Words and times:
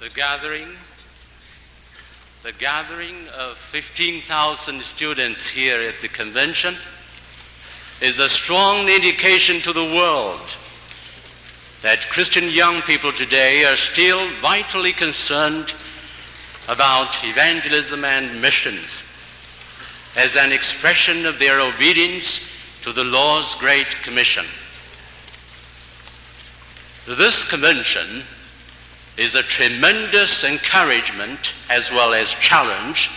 the 0.00 0.08
gathering, 0.08 0.68
the 2.42 2.52
gathering 2.52 3.28
of 3.38 3.58
15,000 3.58 4.80
students 4.80 5.46
here 5.46 5.78
at 5.78 6.00
the 6.00 6.08
convention 6.08 6.74
is 8.00 8.18
a 8.18 8.26
strong 8.26 8.88
indication 8.88 9.60
to 9.60 9.74
the 9.74 9.84
world 9.84 10.56
that 11.82 12.08
Christian 12.08 12.48
young 12.48 12.80
people 12.80 13.12
today 13.12 13.66
are 13.66 13.76
still 13.76 14.26
vitally 14.40 14.92
concerned 14.92 15.74
about 16.66 17.22
evangelism 17.22 18.02
and 18.02 18.40
missions 18.40 19.04
as 20.16 20.34
an 20.34 20.50
expression 20.50 21.26
of 21.26 21.38
their 21.38 21.60
obedience 21.60 22.40
to 22.80 22.92
the 22.94 23.04
Lord's 23.04 23.54
Great 23.56 23.94
Commission. 24.02 24.46
This 27.06 27.44
convention 27.44 28.24
is 29.20 29.34
a 29.34 29.42
tremendous 29.42 30.44
encouragement 30.44 31.52
as 31.68 31.90
well 31.90 32.14
as 32.14 32.30
challenge 32.30 33.10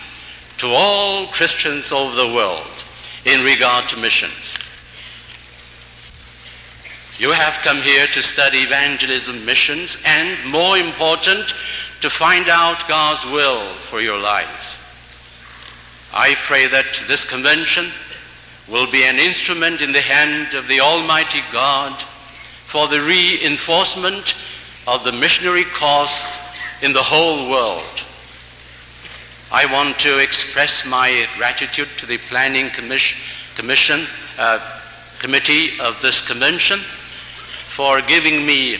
to 0.58 0.66
all 0.66 1.26
Christians 1.28 1.92
over 1.92 2.14
the 2.14 2.34
world 2.34 2.84
in 3.24 3.42
regard 3.42 3.88
to 3.88 3.96
missions. 3.96 4.58
You 7.16 7.30
have 7.30 7.54
come 7.62 7.78
here 7.78 8.06
to 8.08 8.22
study 8.22 8.58
evangelism 8.58 9.46
missions 9.46 9.96
and, 10.04 10.36
more 10.52 10.76
important, 10.76 11.54
to 12.02 12.10
find 12.10 12.50
out 12.50 12.86
God's 12.86 13.24
will 13.24 13.72
for 13.74 14.02
your 14.02 14.18
lives. 14.18 14.76
I 16.12 16.34
pray 16.42 16.66
that 16.66 17.02
this 17.08 17.24
convention 17.24 17.92
will 18.68 18.90
be 18.90 19.04
an 19.04 19.16
instrument 19.16 19.80
in 19.80 19.92
the 19.92 20.02
hand 20.02 20.52
of 20.52 20.68
the 20.68 20.80
Almighty 20.80 21.40
God 21.50 21.98
for 22.66 22.88
the 22.88 23.00
reinforcement 23.00 24.36
of 24.86 25.04
the 25.04 25.12
missionary 25.12 25.64
cause 25.64 26.38
in 26.82 26.92
the 26.92 27.02
whole 27.02 27.50
world. 27.50 28.02
I 29.50 29.72
want 29.72 29.98
to 30.00 30.18
express 30.18 30.84
my 30.84 31.26
gratitude 31.36 31.88
to 31.98 32.06
the 32.06 32.18
Planning 32.18 32.70
Commission, 32.70 33.20
commission 33.56 34.06
uh, 34.38 34.80
Committee 35.20 35.78
of 35.80 36.00
this 36.02 36.20
convention 36.20 36.80
for 36.80 38.00
giving 38.02 38.44
me 38.44 38.78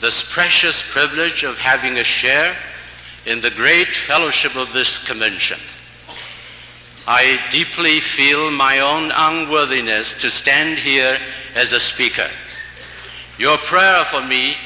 this 0.00 0.32
precious 0.32 0.82
privilege 0.82 1.42
of 1.42 1.58
having 1.58 1.98
a 1.98 2.04
share 2.04 2.56
in 3.26 3.40
the 3.40 3.50
great 3.50 3.94
fellowship 3.94 4.56
of 4.56 4.72
this 4.72 4.98
convention. 4.98 5.58
I 7.06 7.40
deeply 7.50 8.00
feel 8.00 8.50
my 8.50 8.80
own 8.80 9.12
unworthiness 9.14 10.12
to 10.14 10.30
stand 10.30 10.78
here 10.78 11.18
as 11.54 11.72
a 11.72 11.80
speaker. 11.80 12.28
Your 13.38 13.58
prayer 13.58 14.04
for 14.04 14.22
me 14.22 14.56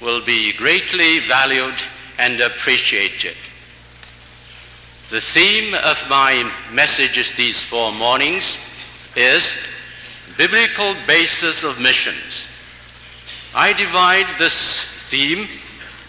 will 0.00 0.24
be 0.24 0.52
greatly 0.52 1.20
valued 1.20 1.82
and 2.18 2.40
appreciated. 2.40 3.36
The 5.10 5.20
theme 5.20 5.74
of 5.74 6.02
my 6.08 6.50
messages 6.72 7.32
these 7.32 7.62
four 7.62 7.92
mornings 7.92 8.58
is 9.14 9.54
Biblical 10.36 10.94
Basis 11.06 11.64
of 11.64 11.80
Missions. 11.80 12.48
I 13.54 13.72
divide 13.72 14.26
this 14.38 14.84
theme 15.08 15.48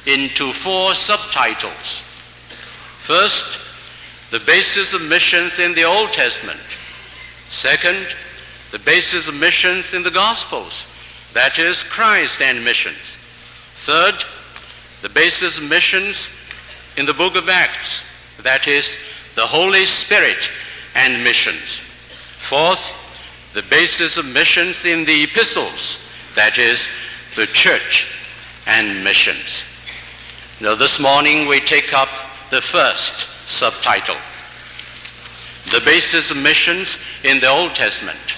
into 0.06 0.52
four 0.52 0.96
subtitles. 0.96 2.04
First, 3.00 3.62
the 4.32 4.40
basis 4.42 4.94
of 4.94 5.02
missions 5.04 5.60
in 5.60 5.74
the 5.74 5.84
Old 5.84 6.12
Testament. 6.12 6.60
Second, 7.50 8.16
the 8.72 8.80
basis 8.80 9.30
of 9.30 9.36
missions 9.36 9.94
in 9.94 10.04
the 10.04 10.12
Gospels, 10.12 10.88
that 11.34 11.60
is, 11.60 11.84
Christ 11.84 12.42
and 12.42 12.64
missions. 12.66 13.17
Third, 13.80 14.24
the 15.02 15.10
basis 15.10 15.60
of 15.60 15.66
missions 15.66 16.30
in 16.98 17.06
the 17.06 17.14
book 17.14 17.36
of 17.36 17.48
Acts, 17.48 18.06
that 18.42 18.68
is, 18.68 18.98
the 19.36 19.46
Holy 19.46 19.86
Spirit 19.86 20.52
and 20.96 21.24
missions. 21.24 21.80
Fourth, 22.40 22.94
the 23.54 23.62
basis 23.64 24.18
of 24.18 24.26
missions 24.26 24.86
in 24.86 25.06
the 25.06 25.24
epistles, 25.24 26.00
that 26.36 26.58
is, 26.58 26.90
the 27.36 27.46
church 27.46 28.08
and 28.66 29.04
missions. 29.04 29.64
Now, 30.60 30.76
this 30.76 31.00
morning 31.00 31.48
we 31.48 31.60
take 31.60 31.94
up 31.94 32.10
the 32.50 32.62
first 32.62 33.30
subtitle 33.46 34.16
The 35.72 35.82
Basis 35.86 36.32
of 36.32 36.38
Missions 36.38 36.98
in 37.24 37.40
the 37.40 37.48
Old 37.48 37.76
Testament. 37.76 38.38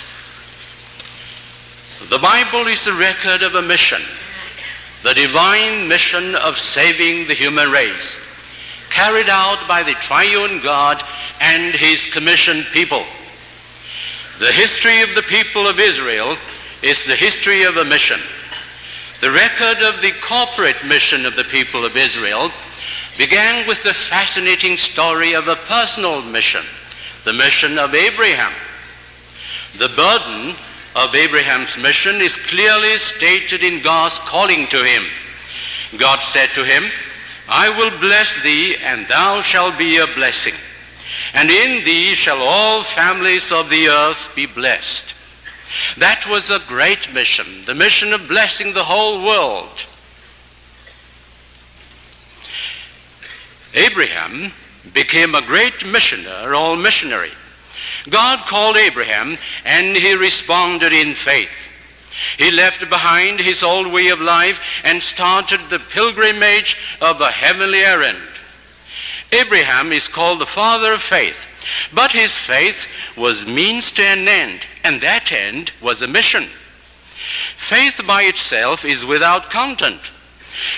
The 2.09 2.19
Bible 2.19 2.67
is 2.67 2.87
a 2.87 2.93
record 2.93 3.41
of 3.41 3.55
a 3.55 3.61
mission, 3.61 4.01
the 5.03 5.13
divine 5.13 5.87
mission 5.87 6.35
of 6.35 6.57
saving 6.57 7.27
the 7.27 7.33
human 7.33 7.71
race, 7.71 8.17
carried 8.89 9.29
out 9.29 9.67
by 9.67 9.83
the 9.83 9.93
triune 9.93 10.59
God 10.61 11.01
and 11.41 11.73
his 11.73 12.05
commissioned 12.05 12.65
people. 12.73 13.05
The 14.39 14.51
history 14.51 15.01
of 15.01 15.15
the 15.15 15.23
people 15.23 15.67
of 15.67 15.79
Israel 15.79 16.35
is 16.81 17.05
the 17.05 17.15
history 17.15 17.63
of 17.63 17.77
a 17.77 17.85
mission. 17.85 18.19
The 19.21 19.31
record 19.31 19.81
of 19.83 20.01
the 20.01 20.13
corporate 20.21 20.85
mission 20.85 21.25
of 21.25 21.35
the 21.35 21.43
people 21.43 21.85
of 21.85 21.97
Israel 21.97 22.51
began 23.17 23.67
with 23.67 23.83
the 23.83 23.93
fascinating 23.93 24.77
story 24.77 25.33
of 25.33 25.49
a 25.49 25.57
personal 25.57 26.21
mission, 26.21 26.63
the 27.25 27.33
mission 27.33 27.77
of 27.77 27.93
Abraham. 27.93 28.53
The 29.77 29.89
burden 29.89 30.55
of 30.95 31.15
Abraham's 31.15 31.77
mission 31.77 32.21
is 32.21 32.35
clearly 32.35 32.97
stated 32.97 33.63
in 33.63 33.81
God's 33.83 34.19
calling 34.19 34.67
to 34.67 34.83
him. 34.83 35.03
God 35.97 36.19
said 36.19 36.47
to 36.55 36.63
him, 36.63 36.83
I 37.47 37.69
will 37.69 37.97
bless 37.99 38.41
thee, 38.43 38.75
and 38.77 39.07
thou 39.07 39.41
shalt 39.41 39.77
be 39.77 39.97
a 39.97 40.07
blessing. 40.07 40.53
And 41.33 41.49
in 41.49 41.83
thee 41.83 42.13
shall 42.13 42.41
all 42.41 42.83
families 42.83 43.51
of 43.51 43.69
the 43.69 43.87
earth 43.87 44.31
be 44.35 44.45
blessed. 44.45 45.15
That 45.97 46.27
was 46.27 46.51
a 46.51 46.59
great 46.67 47.13
mission, 47.13 47.45
the 47.65 47.75
mission 47.75 48.13
of 48.13 48.27
blessing 48.27 48.73
the 48.73 48.83
whole 48.83 49.23
world. 49.23 49.85
Abraham 53.73 54.51
became 54.93 55.35
a 55.35 55.41
great 55.41 55.85
missioner 55.85 56.55
or 56.55 56.75
missionary. 56.75 57.31
God 58.07 58.39
called 58.47 58.77
Abraham 58.77 59.37
and 59.65 59.97
he 59.97 60.15
responded 60.15 60.93
in 60.93 61.15
faith. 61.15 61.67
He 62.37 62.51
left 62.51 62.89
behind 62.89 63.39
his 63.39 63.63
old 63.63 63.87
way 63.87 64.09
of 64.09 64.21
life 64.21 64.59
and 64.83 65.01
started 65.01 65.61
the 65.69 65.79
pilgrimage 65.79 66.77
of 67.01 67.21
a 67.21 67.31
heavenly 67.31 67.79
errand. 67.79 68.19
Abraham 69.31 69.91
is 69.91 70.07
called 70.07 70.39
the 70.39 70.45
father 70.45 70.93
of 70.93 71.01
faith, 71.01 71.47
but 71.93 72.11
his 72.11 72.35
faith 72.35 72.87
was 73.15 73.45
means 73.45 73.91
to 73.91 74.01
an 74.01 74.27
end, 74.27 74.65
and 74.83 74.99
that 75.01 75.31
end 75.31 75.71
was 75.81 76.01
a 76.01 76.07
mission. 76.07 76.45
Faith 77.55 78.01
by 78.07 78.23
itself 78.23 78.83
is 78.83 79.05
without 79.05 79.49
content. 79.49 80.11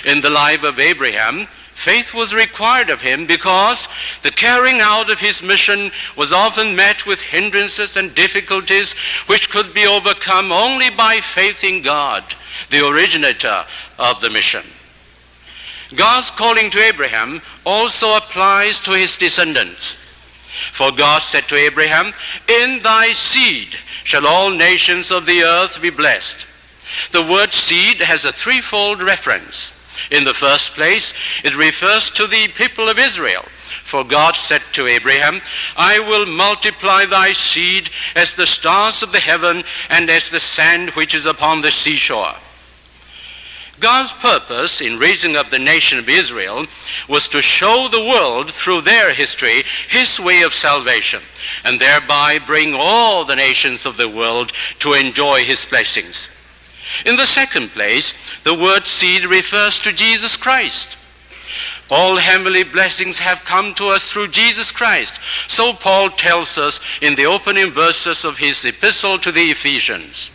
In 0.05 0.21
the 0.21 0.29
life 0.29 0.63
of 0.63 0.79
Abraham, 0.79 1.47
faith 1.81 2.13
was 2.13 2.31
required 2.31 2.91
of 2.91 3.01
him 3.01 3.25
because 3.25 3.87
the 4.21 4.29
carrying 4.29 4.79
out 4.81 5.09
of 5.09 5.19
his 5.19 5.41
mission 5.41 5.89
was 6.15 6.31
often 6.31 6.75
met 6.75 7.07
with 7.07 7.19
hindrances 7.19 7.97
and 7.97 8.13
difficulties 8.13 8.93
which 9.25 9.49
could 9.49 9.73
be 9.73 9.87
overcome 9.87 10.51
only 10.51 10.91
by 10.91 11.19
faith 11.19 11.63
in 11.63 11.81
God, 11.81 12.23
the 12.69 12.87
originator 12.87 13.65
of 13.97 14.21
the 14.21 14.29
mission. 14.29 14.63
God's 15.95 16.29
calling 16.29 16.69
to 16.69 16.79
Abraham 16.79 17.41
also 17.65 18.15
applies 18.15 18.79
to 18.81 18.91
his 18.91 19.17
descendants. 19.17 19.97
For 20.71 20.91
God 20.91 21.23
said 21.23 21.47
to 21.47 21.55
Abraham, 21.55 22.13
In 22.47 22.79
thy 22.83 23.11
seed 23.11 23.75
shall 24.03 24.27
all 24.27 24.51
nations 24.51 25.09
of 25.09 25.25
the 25.25 25.41
earth 25.41 25.81
be 25.81 25.89
blessed. 25.89 26.45
The 27.11 27.23
word 27.23 27.53
seed 27.53 28.01
has 28.01 28.25
a 28.25 28.31
threefold 28.31 29.01
reference. 29.01 29.73
In 30.09 30.23
the 30.23 30.33
first 30.33 30.73
place, 30.73 31.13
it 31.43 31.55
refers 31.57 32.09
to 32.11 32.27
the 32.27 32.47
people 32.49 32.89
of 32.89 32.97
Israel. 32.97 33.43
For 33.83 34.03
God 34.03 34.35
said 34.35 34.61
to 34.73 34.87
Abraham, 34.87 35.41
I 35.75 35.99
will 35.99 36.25
multiply 36.25 37.05
thy 37.05 37.33
seed 37.33 37.89
as 38.15 38.35
the 38.35 38.45
stars 38.45 39.03
of 39.03 39.11
the 39.11 39.19
heaven 39.19 39.63
and 39.89 40.09
as 40.09 40.29
the 40.29 40.39
sand 40.39 40.91
which 40.91 41.13
is 41.13 41.25
upon 41.25 41.61
the 41.61 41.71
seashore. 41.71 42.35
God's 43.81 44.13
purpose 44.13 44.79
in 44.79 44.99
raising 44.99 45.35
up 45.35 45.49
the 45.49 45.59
nation 45.59 45.97
of 45.97 46.07
Israel 46.07 46.67
was 47.09 47.27
to 47.29 47.41
show 47.41 47.87
the 47.87 48.05
world 48.05 48.51
through 48.51 48.81
their 48.81 49.11
history 49.11 49.63
his 49.89 50.19
way 50.19 50.43
of 50.43 50.53
salvation 50.53 51.21
and 51.65 51.79
thereby 51.79 52.37
bring 52.39 52.75
all 52.75 53.25
the 53.25 53.35
nations 53.35 53.87
of 53.87 53.97
the 53.97 54.07
world 54.07 54.53
to 54.79 54.93
enjoy 54.93 55.43
his 55.43 55.65
blessings. 55.65 56.29
In 57.05 57.15
the 57.15 57.25
second 57.25 57.69
place, 57.69 58.13
the 58.43 58.53
word 58.53 58.85
seed 58.85 59.25
refers 59.25 59.79
to 59.79 59.93
Jesus 59.93 60.37
Christ. 60.37 60.97
All 61.89 62.17
heavenly 62.17 62.63
blessings 62.63 63.19
have 63.19 63.43
come 63.43 63.73
to 63.75 63.87
us 63.89 64.09
through 64.09 64.29
Jesus 64.29 64.71
Christ. 64.71 65.19
So 65.47 65.73
Paul 65.73 66.09
tells 66.09 66.57
us 66.57 66.79
in 67.01 67.15
the 67.15 67.25
opening 67.25 67.71
verses 67.71 68.23
of 68.23 68.37
his 68.37 68.63
epistle 68.63 69.19
to 69.19 69.31
the 69.31 69.51
Ephesians. 69.51 70.31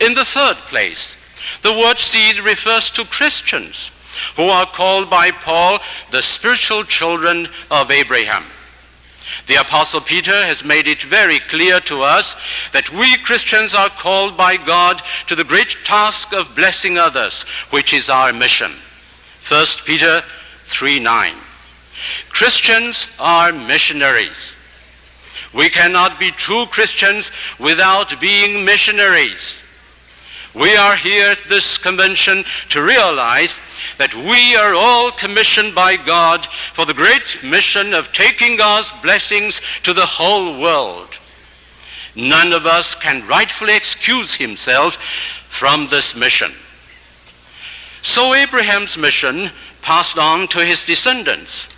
In 0.00 0.14
the 0.14 0.24
third 0.24 0.56
place, 0.56 1.16
the 1.62 1.72
word 1.72 1.98
seed 1.98 2.40
refers 2.40 2.90
to 2.92 3.04
Christians. 3.04 3.92
who 4.36 4.48
are 4.48 4.66
called 4.66 5.10
by 5.10 5.30
Paul 5.30 5.78
the 6.10 6.22
spiritual 6.22 6.84
children 6.84 7.48
of 7.70 7.90
Abraham. 7.90 8.44
The 9.46 9.56
Apostle 9.56 10.00
Peter 10.00 10.44
has 10.44 10.64
made 10.64 10.86
it 10.86 11.02
very 11.02 11.38
clear 11.38 11.80
to 11.80 12.02
us 12.02 12.36
that 12.72 12.92
we 12.92 13.16
Christians 13.18 13.74
are 13.74 13.90
called 13.90 14.36
by 14.36 14.56
God 14.56 15.02
to 15.26 15.34
the 15.34 15.44
great 15.44 15.76
task 15.84 16.32
of 16.32 16.54
blessing 16.54 16.98
others, 16.98 17.44
which 17.70 17.92
is 17.92 18.08
our 18.08 18.32
mission. 18.32 18.72
1 19.48 19.66
Peter 19.84 20.22
3 20.66 21.00
9. 21.00 21.34
Christians 22.30 23.06
are 23.18 23.52
missionaries. 23.52 24.56
We 25.54 25.68
cannot 25.68 26.18
be 26.18 26.30
true 26.30 26.66
Christians 26.66 27.30
without 27.58 28.20
being 28.20 28.64
missionaries. 28.64 29.62
We 30.54 30.76
are 30.76 30.96
here 30.96 31.30
at 31.30 31.48
this 31.48 31.78
convention 31.78 32.44
to 32.68 32.82
realize 32.82 33.60
that 33.96 34.14
we 34.14 34.54
are 34.54 34.74
all 34.74 35.10
commissioned 35.10 35.74
by 35.74 35.96
God 35.96 36.46
for 36.74 36.84
the 36.84 36.92
great 36.92 37.42
mission 37.42 37.94
of 37.94 38.12
taking 38.12 38.56
God's 38.56 38.92
blessings 39.02 39.62
to 39.82 39.94
the 39.94 40.04
whole 40.04 40.60
world. 40.60 41.08
None 42.14 42.52
of 42.52 42.66
us 42.66 42.94
can 42.94 43.26
rightfully 43.26 43.74
excuse 43.74 44.34
himself 44.34 44.98
from 45.48 45.86
this 45.86 46.14
mission. 46.14 46.52
So 48.02 48.34
Abraham's 48.34 48.98
mission 48.98 49.50
passed 49.80 50.18
on 50.18 50.48
to 50.48 50.64
his 50.64 50.84
descendants. 50.84 51.68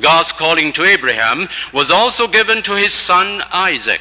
God's 0.00 0.32
calling 0.32 0.72
to 0.74 0.84
Abraham 0.84 1.48
was 1.72 1.90
also 1.90 2.26
given 2.26 2.62
to 2.62 2.74
his 2.74 2.92
son 2.92 3.42
Isaac. 3.52 4.00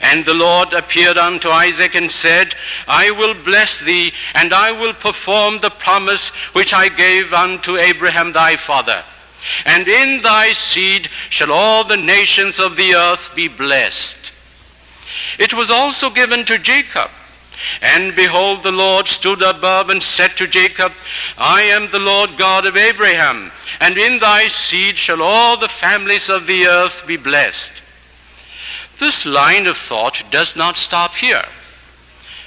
And 0.00 0.24
the 0.24 0.34
Lord 0.34 0.72
appeared 0.72 1.18
unto 1.18 1.50
Isaac 1.50 1.94
and 1.94 2.10
said, 2.10 2.54
I 2.88 3.10
will 3.10 3.34
bless 3.34 3.80
thee, 3.80 4.12
and 4.34 4.52
I 4.52 4.72
will 4.72 4.94
perform 4.94 5.58
the 5.58 5.70
promise 5.70 6.30
which 6.54 6.72
I 6.72 6.88
gave 6.88 7.32
unto 7.32 7.76
Abraham 7.76 8.32
thy 8.32 8.56
father. 8.56 9.04
And 9.64 9.88
in 9.88 10.22
thy 10.22 10.52
seed 10.52 11.08
shall 11.28 11.52
all 11.52 11.84
the 11.84 11.96
nations 11.96 12.58
of 12.58 12.76
the 12.76 12.94
earth 12.94 13.30
be 13.34 13.48
blessed. 13.48 14.16
It 15.38 15.54
was 15.54 15.70
also 15.70 16.10
given 16.10 16.44
to 16.46 16.58
Jacob. 16.58 17.10
And 17.82 18.16
behold, 18.16 18.62
the 18.62 18.72
Lord 18.72 19.06
stood 19.06 19.42
above 19.42 19.90
and 19.90 20.02
said 20.02 20.36
to 20.38 20.46
Jacob, 20.46 20.92
I 21.36 21.62
am 21.62 21.88
the 21.88 21.98
Lord 21.98 22.30
God 22.38 22.64
of 22.64 22.76
Abraham, 22.76 23.52
and 23.80 23.98
in 23.98 24.18
thy 24.18 24.48
seed 24.48 24.96
shall 24.96 25.22
all 25.22 25.58
the 25.58 25.68
families 25.68 26.30
of 26.30 26.46
the 26.46 26.66
earth 26.66 27.06
be 27.06 27.18
blessed. 27.18 27.72
This 29.00 29.24
line 29.24 29.66
of 29.66 29.78
thought 29.78 30.22
does 30.30 30.54
not 30.54 30.76
stop 30.76 31.14
here. 31.14 31.42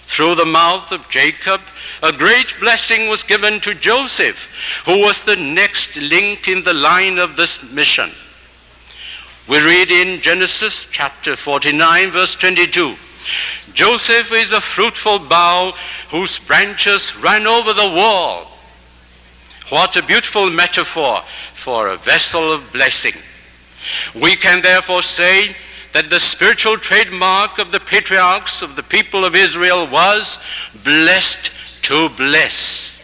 Through 0.03 0.35
the 0.35 0.45
mouth 0.45 0.91
of 0.91 1.09
Jacob, 1.09 1.61
a 2.03 2.13
great 2.13 2.53
blessing 2.59 3.07
was 3.07 3.23
given 3.23 3.59
to 3.61 3.73
Joseph, 3.73 4.47
who 4.85 5.00
was 5.00 5.23
the 5.23 5.35
next 5.35 5.97
link 5.97 6.47
in 6.47 6.63
the 6.63 6.75
line 6.75 7.17
of 7.17 7.35
this 7.35 7.63
mission. 7.71 8.11
We 9.50 9.65
read 9.65 9.89
in 9.89 10.21
Genesis 10.21 10.85
chapter 10.91 11.35
49, 11.35 12.11
verse 12.11 12.35
22. 12.35 12.97
Joseph 13.73 14.31
is 14.31 14.53
a 14.53 14.61
fruitful 14.61 15.19
bough 15.19 15.73
whose 16.11 16.38
branches 16.38 17.15
ran 17.17 17.47
over 17.47 17.73
the 17.73 17.89
wall. 17.89 18.45
What 19.69 19.95
a 19.95 20.03
beautiful 20.03 20.51
metaphor 20.51 21.23
for 21.56 21.88
a 21.88 21.97
vessel 21.97 22.51
of 22.51 22.71
blessing. 22.71 23.15
We 24.13 24.35
can 24.35 24.61
therefore 24.61 25.01
say 25.01 25.56
that 25.94 26.10
the 26.10 26.19
spiritual 26.19 26.78
trademark 26.78 27.60
of 27.60 27.72
the 27.72 27.80
patriarchs 27.80 28.62
of 28.62 28.75
the 28.75 28.84
people 28.84 29.24
of 29.24 29.36
Israel 29.36 29.88
was 29.88 30.40
blessed 30.84 31.51
to 31.84 32.10
bless. 32.10 33.00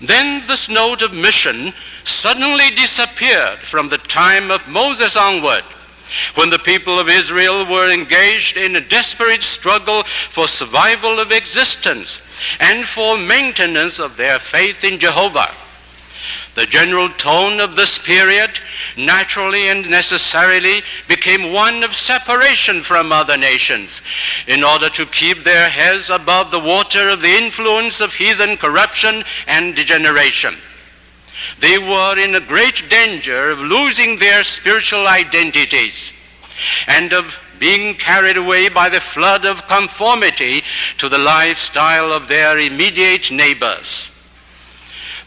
Then 0.00 0.46
this 0.46 0.68
note 0.68 1.02
of 1.02 1.12
mission 1.12 1.72
suddenly 2.04 2.70
disappeared 2.70 3.58
from 3.58 3.88
the 3.88 3.98
time 3.98 4.50
of 4.50 4.66
Moses 4.68 5.16
onward, 5.16 5.64
when 6.34 6.50
the 6.50 6.58
people 6.58 6.98
of 6.98 7.08
Israel 7.08 7.66
were 7.66 7.90
engaged 7.90 8.56
in 8.56 8.76
a 8.76 8.80
desperate 8.80 9.42
struggle 9.42 10.04
for 10.04 10.46
survival 10.46 11.18
of 11.18 11.32
existence 11.32 12.22
and 12.60 12.86
for 12.86 13.18
maintenance 13.18 13.98
of 13.98 14.16
their 14.16 14.38
faith 14.38 14.84
in 14.84 14.98
Jehovah. 14.98 15.52
The 16.58 16.66
general 16.66 17.08
tone 17.10 17.60
of 17.60 17.76
this 17.76 18.00
period 18.00 18.58
naturally 18.96 19.68
and 19.68 19.88
necessarily 19.88 20.82
became 21.06 21.52
one 21.52 21.84
of 21.84 21.94
separation 21.94 22.82
from 22.82 23.12
other 23.12 23.36
nations 23.36 24.02
in 24.48 24.64
order 24.64 24.88
to 24.88 25.06
keep 25.06 25.44
their 25.44 25.70
heads 25.70 26.10
above 26.10 26.50
the 26.50 26.58
water 26.58 27.10
of 27.10 27.20
the 27.20 27.30
influence 27.30 28.00
of 28.00 28.12
heathen 28.12 28.56
corruption 28.56 29.22
and 29.46 29.76
degeneration. 29.76 30.56
They 31.60 31.78
were 31.78 32.18
in 32.18 32.34
a 32.34 32.40
great 32.40 32.88
danger 32.90 33.52
of 33.52 33.60
losing 33.60 34.18
their 34.18 34.42
spiritual 34.42 35.06
identities 35.06 36.12
and 36.88 37.12
of 37.12 37.38
being 37.60 37.94
carried 37.94 38.36
away 38.36 38.68
by 38.68 38.88
the 38.88 39.00
flood 39.00 39.44
of 39.44 39.68
conformity 39.68 40.64
to 40.96 41.08
the 41.08 41.18
lifestyle 41.18 42.12
of 42.12 42.26
their 42.26 42.58
immediate 42.58 43.30
neighbors. 43.30 44.10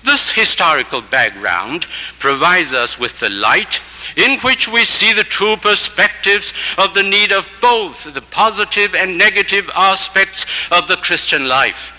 This 0.03 0.31
historical 0.31 1.01
background 1.01 1.85
provides 2.19 2.73
us 2.73 2.97
with 2.97 3.19
the 3.19 3.29
light 3.29 3.81
in 4.17 4.39
which 4.39 4.67
we 4.67 4.83
see 4.83 5.13
the 5.13 5.23
true 5.23 5.55
perspectives 5.57 6.53
of 6.77 6.93
the 6.93 7.03
need 7.03 7.31
of 7.31 7.47
both 7.61 8.11
the 8.13 8.21
positive 8.21 8.95
and 8.95 9.17
negative 9.17 9.69
aspects 9.75 10.45
of 10.71 10.87
the 10.87 10.97
Christian 10.97 11.47
life. 11.47 11.93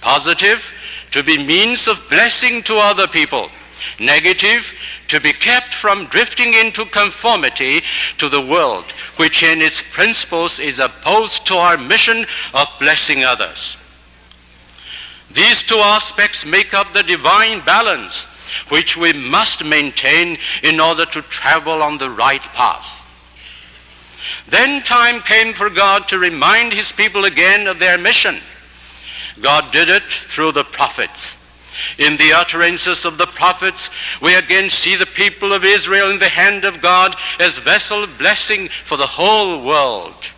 Positive, 0.00 0.62
to 1.12 1.22
be 1.22 1.38
means 1.38 1.86
of 1.86 2.00
blessing 2.08 2.62
to 2.64 2.74
other 2.76 3.06
people. 3.06 3.50
Negative, 4.00 4.74
to 5.08 5.20
be 5.20 5.32
kept 5.32 5.74
from 5.74 6.06
drifting 6.06 6.54
into 6.54 6.84
conformity 6.86 7.82
to 8.18 8.28
the 8.28 8.40
world, 8.40 8.90
which 9.16 9.42
in 9.42 9.62
its 9.62 9.80
principles 9.80 10.58
is 10.58 10.80
opposed 10.80 11.46
to 11.46 11.54
our 11.54 11.76
mission 11.76 12.26
of 12.54 12.66
blessing 12.80 13.22
others. 13.22 13.76
These 15.32 15.62
two 15.62 15.76
aspects 15.76 16.44
make 16.44 16.74
up 16.74 16.92
the 16.92 17.02
divine 17.02 17.64
balance 17.64 18.26
which 18.68 18.96
we 18.96 19.12
must 19.12 19.64
maintain 19.64 20.38
in 20.62 20.80
order 20.80 21.06
to 21.06 21.22
travel 21.22 21.82
on 21.82 21.98
the 21.98 22.10
right 22.10 22.42
path. 22.42 22.98
Then 24.48 24.82
time 24.82 25.20
came 25.20 25.54
for 25.54 25.70
God 25.70 26.08
to 26.08 26.18
remind 26.18 26.72
his 26.72 26.92
people 26.92 27.24
again 27.24 27.66
of 27.66 27.78
their 27.78 27.98
mission. 27.98 28.40
God 29.40 29.72
did 29.72 29.88
it 29.88 30.04
through 30.04 30.52
the 30.52 30.64
prophets. 30.64 31.38
In 31.98 32.16
the 32.16 32.32
utterances 32.32 33.04
of 33.04 33.16
the 33.16 33.26
prophets, 33.26 33.88
we 34.20 34.34
again 34.34 34.68
see 34.68 34.94
the 34.94 35.06
people 35.06 35.52
of 35.52 35.64
Israel 35.64 36.10
in 36.10 36.18
the 36.18 36.28
hand 36.28 36.64
of 36.64 36.82
God 36.82 37.16
as 37.40 37.58
vessel 37.58 38.04
of 38.04 38.18
blessing 38.18 38.68
for 38.84 38.98
the 38.98 39.06
whole 39.06 39.64
world. 39.64 40.30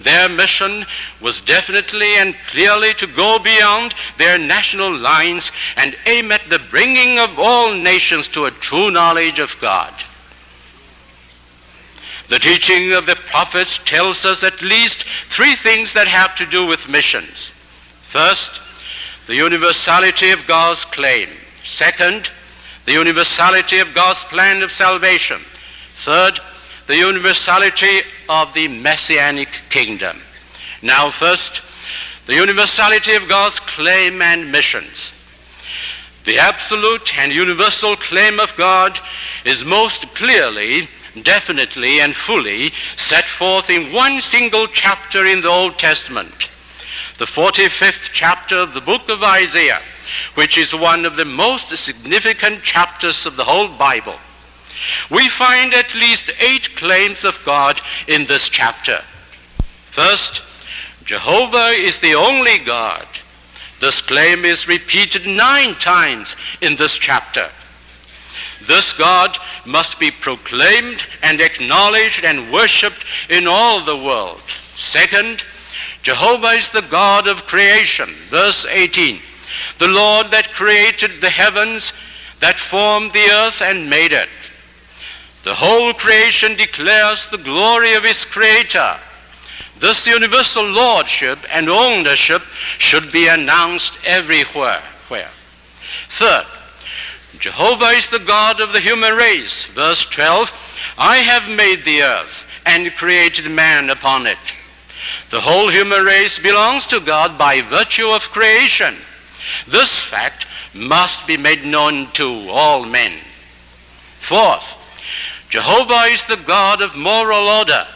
Their 0.00 0.28
mission 0.28 0.84
was 1.20 1.40
definitely 1.40 2.16
and 2.16 2.34
clearly 2.48 2.92
to 2.94 3.06
go 3.06 3.38
beyond 3.38 3.94
their 4.18 4.38
national 4.38 4.94
lines 4.94 5.52
and 5.76 5.96
aim 6.06 6.32
at 6.32 6.42
the 6.50 6.58
bringing 6.58 7.18
of 7.18 7.38
all 7.38 7.72
nations 7.72 8.28
to 8.28 8.44
a 8.44 8.50
true 8.50 8.90
knowledge 8.90 9.38
of 9.38 9.56
God. 9.60 9.92
The 12.28 12.38
teaching 12.38 12.92
of 12.92 13.06
the 13.06 13.16
prophets 13.16 13.78
tells 13.84 14.24
us 14.26 14.42
at 14.42 14.60
least 14.60 15.04
three 15.28 15.54
things 15.54 15.92
that 15.94 16.08
have 16.08 16.34
to 16.36 16.46
do 16.46 16.66
with 16.66 16.88
missions. 16.88 17.52
First, 18.02 18.60
the 19.26 19.36
universality 19.36 20.30
of 20.30 20.46
God's 20.46 20.84
claim. 20.84 21.28
Second, 21.62 22.30
the 22.84 22.92
universality 22.92 23.78
of 23.78 23.94
God's 23.94 24.24
plan 24.24 24.62
of 24.62 24.72
salvation. 24.72 25.40
Third, 25.94 26.40
the 26.86 26.96
universality 26.96 28.02
of 28.28 28.52
the 28.54 28.68
messianic 28.68 29.48
kingdom. 29.70 30.18
Now, 30.82 31.10
first, 31.10 31.62
the 32.26 32.34
universality 32.34 33.14
of 33.14 33.28
God's 33.28 33.60
claim 33.60 34.22
and 34.22 34.50
missions. 34.50 35.14
The 36.24 36.38
absolute 36.38 37.16
and 37.18 37.32
universal 37.32 37.96
claim 37.96 38.40
of 38.40 38.54
God 38.56 38.98
is 39.44 39.64
most 39.64 40.12
clearly, 40.14 40.88
definitely, 41.22 42.00
and 42.00 42.14
fully 42.14 42.72
set 42.96 43.28
forth 43.28 43.70
in 43.70 43.92
one 43.92 44.20
single 44.20 44.66
chapter 44.66 45.24
in 45.24 45.40
the 45.40 45.48
Old 45.48 45.78
Testament, 45.78 46.50
the 47.18 47.24
45th 47.24 48.10
chapter 48.12 48.56
of 48.56 48.74
the 48.74 48.80
book 48.80 49.08
of 49.08 49.22
Isaiah, 49.22 49.80
which 50.34 50.58
is 50.58 50.74
one 50.74 51.04
of 51.04 51.14
the 51.14 51.24
most 51.24 51.76
significant 51.76 52.62
chapters 52.62 53.24
of 53.24 53.36
the 53.36 53.44
whole 53.44 53.68
Bible. 53.68 54.16
We 55.10 55.28
find 55.28 55.74
at 55.74 55.94
least 55.94 56.30
eight 56.40 56.74
claims 56.76 57.24
of 57.24 57.40
God 57.44 57.80
in 58.08 58.26
this 58.26 58.48
chapter. 58.48 59.00
First, 59.90 60.42
Jehovah 61.04 61.68
is 61.68 61.98
the 61.98 62.14
only 62.14 62.58
God. 62.58 63.06
This 63.80 64.00
claim 64.00 64.44
is 64.44 64.68
repeated 64.68 65.26
nine 65.26 65.74
times 65.74 66.36
in 66.60 66.76
this 66.76 66.96
chapter. 66.96 67.48
This 68.66 68.92
God 68.92 69.38
must 69.64 70.00
be 70.00 70.10
proclaimed 70.10 71.06
and 71.22 71.40
acknowledged 71.40 72.24
and 72.24 72.52
worshipped 72.52 73.04
in 73.28 73.46
all 73.46 73.80
the 73.80 73.96
world. 73.96 74.40
Second, 74.74 75.44
Jehovah 76.02 76.48
is 76.48 76.70
the 76.70 76.82
God 76.82 77.26
of 77.26 77.46
creation. 77.46 78.10
Verse 78.30 78.66
18. 78.66 79.20
The 79.78 79.88
Lord 79.88 80.30
that 80.30 80.52
created 80.52 81.20
the 81.20 81.30
heavens, 81.30 81.92
that 82.40 82.58
formed 82.58 83.12
the 83.12 83.30
earth 83.30 83.62
and 83.62 83.88
made 83.88 84.12
it. 84.12 84.28
The 85.46 85.54
whole 85.54 85.94
creation 85.94 86.56
declares 86.56 87.28
the 87.28 87.38
glory 87.38 87.94
of 87.94 88.02
his 88.02 88.24
creator. 88.24 88.96
This 89.78 90.04
universal 90.04 90.64
lordship 90.64 91.38
and 91.52 91.68
ownership 91.68 92.42
should 92.78 93.12
be 93.12 93.28
announced 93.28 93.96
everywhere. 94.04 94.82
Where? 95.06 95.30
Third, 96.08 96.46
Jehovah 97.38 97.90
is 97.90 98.10
the 98.10 98.18
God 98.18 98.60
of 98.60 98.72
the 98.72 98.80
human 98.80 99.14
race. 99.14 99.66
Verse 99.66 100.04
12, 100.06 100.50
I 100.98 101.18
have 101.18 101.48
made 101.48 101.84
the 101.84 102.02
earth 102.02 102.44
and 102.66 102.90
created 102.96 103.48
man 103.48 103.90
upon 103.90 104.26
it. 104.26 104.38
The 105.30 105.42
whole 105.42 105.68
human 105.68 106.04
race 106.04 106.40
belongs 106.40 106.88
to 106.88 106.98
God 106.98 107.38
by 107.38 107.60
virtue 107.60 108.08
of 108.08 108.32
creation. 108.32 108.96
This 109.68 110.02
fact 110.02 110.48
must 110.74 111.24
be 111.24 111.36
made 111.36 111.64
known 111.64 112.10
to 112.14 112.48
all 112.50 112.84
men. 112.84 113.20
Fourth, 114.18 114.76
Jehovah 115.48 116.06
is 116.10 116.24
the 116.26 116.36
God 116.36 116.82
of 116.82 116.96
moral 116.96 117.48
order, 117.48 117.86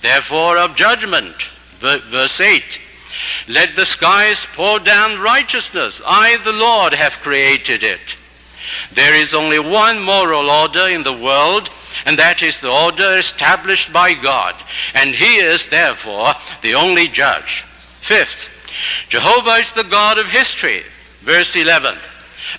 therefore 0.00 0.58
of 0.58 0.76
judgment. 0.76 1.34
Verse 1.80 2.40
8, 2.40 2.80
let 3.48 3.74
the 3.74 3.86
skies 3.86 4.46
pour 4.52 4.78
down 4.78 5.20
righteousness. 5.20 6.00
I, 6.06 6.36
the 6.44 6.52
Lord, 6.52 6.94
have 6.94 7.18
created 7.20 7.82
it. 7.82 8.16
There 8.92 9.14
is 9.14 9.34
only 9.34 9.58
one 9.58 10.02
moral 10.02 10.48
order 10.48 10.88
in 10.88 11.02
the 11.02 11.12
world, 11.12 11.70
and 12.06 12.18
that 12.18 12.42
is 12.42 12.60
the 12.60 12.70
order 12.70 13.14
established 13.14 13.92
by 13.92 14.14
God, 14.14 14.54
and 14.94 15.10
he 15.14 15.36
is 15.36 15.66
therefore 15.66 16.34
the 16.62 16.74
only 16.74 17.08
judge. 17.08 17.64
Fifth, 18.00 18.50
Jehovah 19.08 19.56
is 19.56 19.72
the 19.72 19.84
God 19.84 20.18
of 20.18 20.26
history. 20.26 20.82
Verse 21.20 21.54
11, 21.54 21.96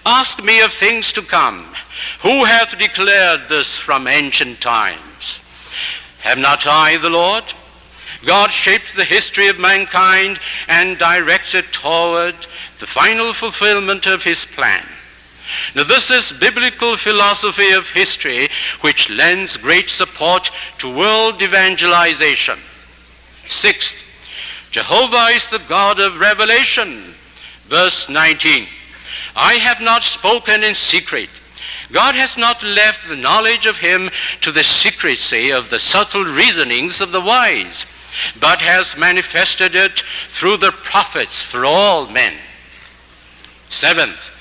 Ask 0.06 0.44
me 0.44 0.62
of 0.62 0.74
things 0.74 1.14
to 1.14 1.22
come. 1.22 1.66
Who 2.22 2.46
hath 2.46 2.78
declared 2.78 3.48
this 3.48 3.78
from 3.78 4.08
ancient 4.08 4.62
times? 4.62 5.42
Have 6.20 6.38
not 6.38 6.66
I 6.66 6.98
the 6.98 7.10
Lord? 7.10 7.44
God 8.26 8.52
shapes 8.52 8.94
the 8.94 9.04
history 9.04 9.50
of 9.50 9.60
mankind 9.60 10.40
and 10.68 10.98
directs 10.98 11.54
it 11.54 11.72
toward 11.72 12.36
the 12.80 12.88
final 12.88 13.34
fulfillment 13.34 14.06
of 14.06 14.24
his 14.24 14.46
plan. 14.46 14.84
Now 15.76 15.84
this 15.84 16.10
is 16.10 16.34
biblical 16.34 16.96
philosophy 16.96 17.72
of 17.72 17.90
history 17.90 18.50
which 18.82 19.10
lends 19.10 19.58
great 19.58 19.90
support 19.90 20.52
to 20.80 20.96
world 20.96 21.42
evangelization. 21.42 22.60
Sixth, 23.48 24.04
Jehovah 24.72 25.28
is 25.34 25.50
the 25.50 25.62
God 25.68 26.00
of 26.00 26.20
revelation. 26.20 27.14
Verse 27.68 28.10
19, 28.10 28.68
I 29.36 29.56
have 29.56 29.82
not 29.82 30.04
spoken 30.04 30.64
in 30.64 30.76
secret. 30.76 31.30
God 31.92 32.16
has 32.16 32.38
not 32.38 32.64
left 32.64 33.08
the 33.08 33.16
knowledge 33.16 33.66
of 33.66 33.78
him 33.78 34.10
to 34.42 34.52
the 34.52 34.64
secrecy 34.64 35.52
of 35.52 35.70
the 35.70 35.80
subtle 35.80 36.24
reasonings 36.24 37.02
of 37.02 37.12
the 37.12 37.22
wise, 37.22 37.86
but 38.40 38.62
has 38.62 38.98
manifested 38.98 39.76
it 39.76 40.04
through 40.30 40.58
the 40.58 40.72
prophets 40.72 41.42
for 41.42 41.66
all 41.66 42.08
men. 42.08 42.34
Seventh, 43.70 44.32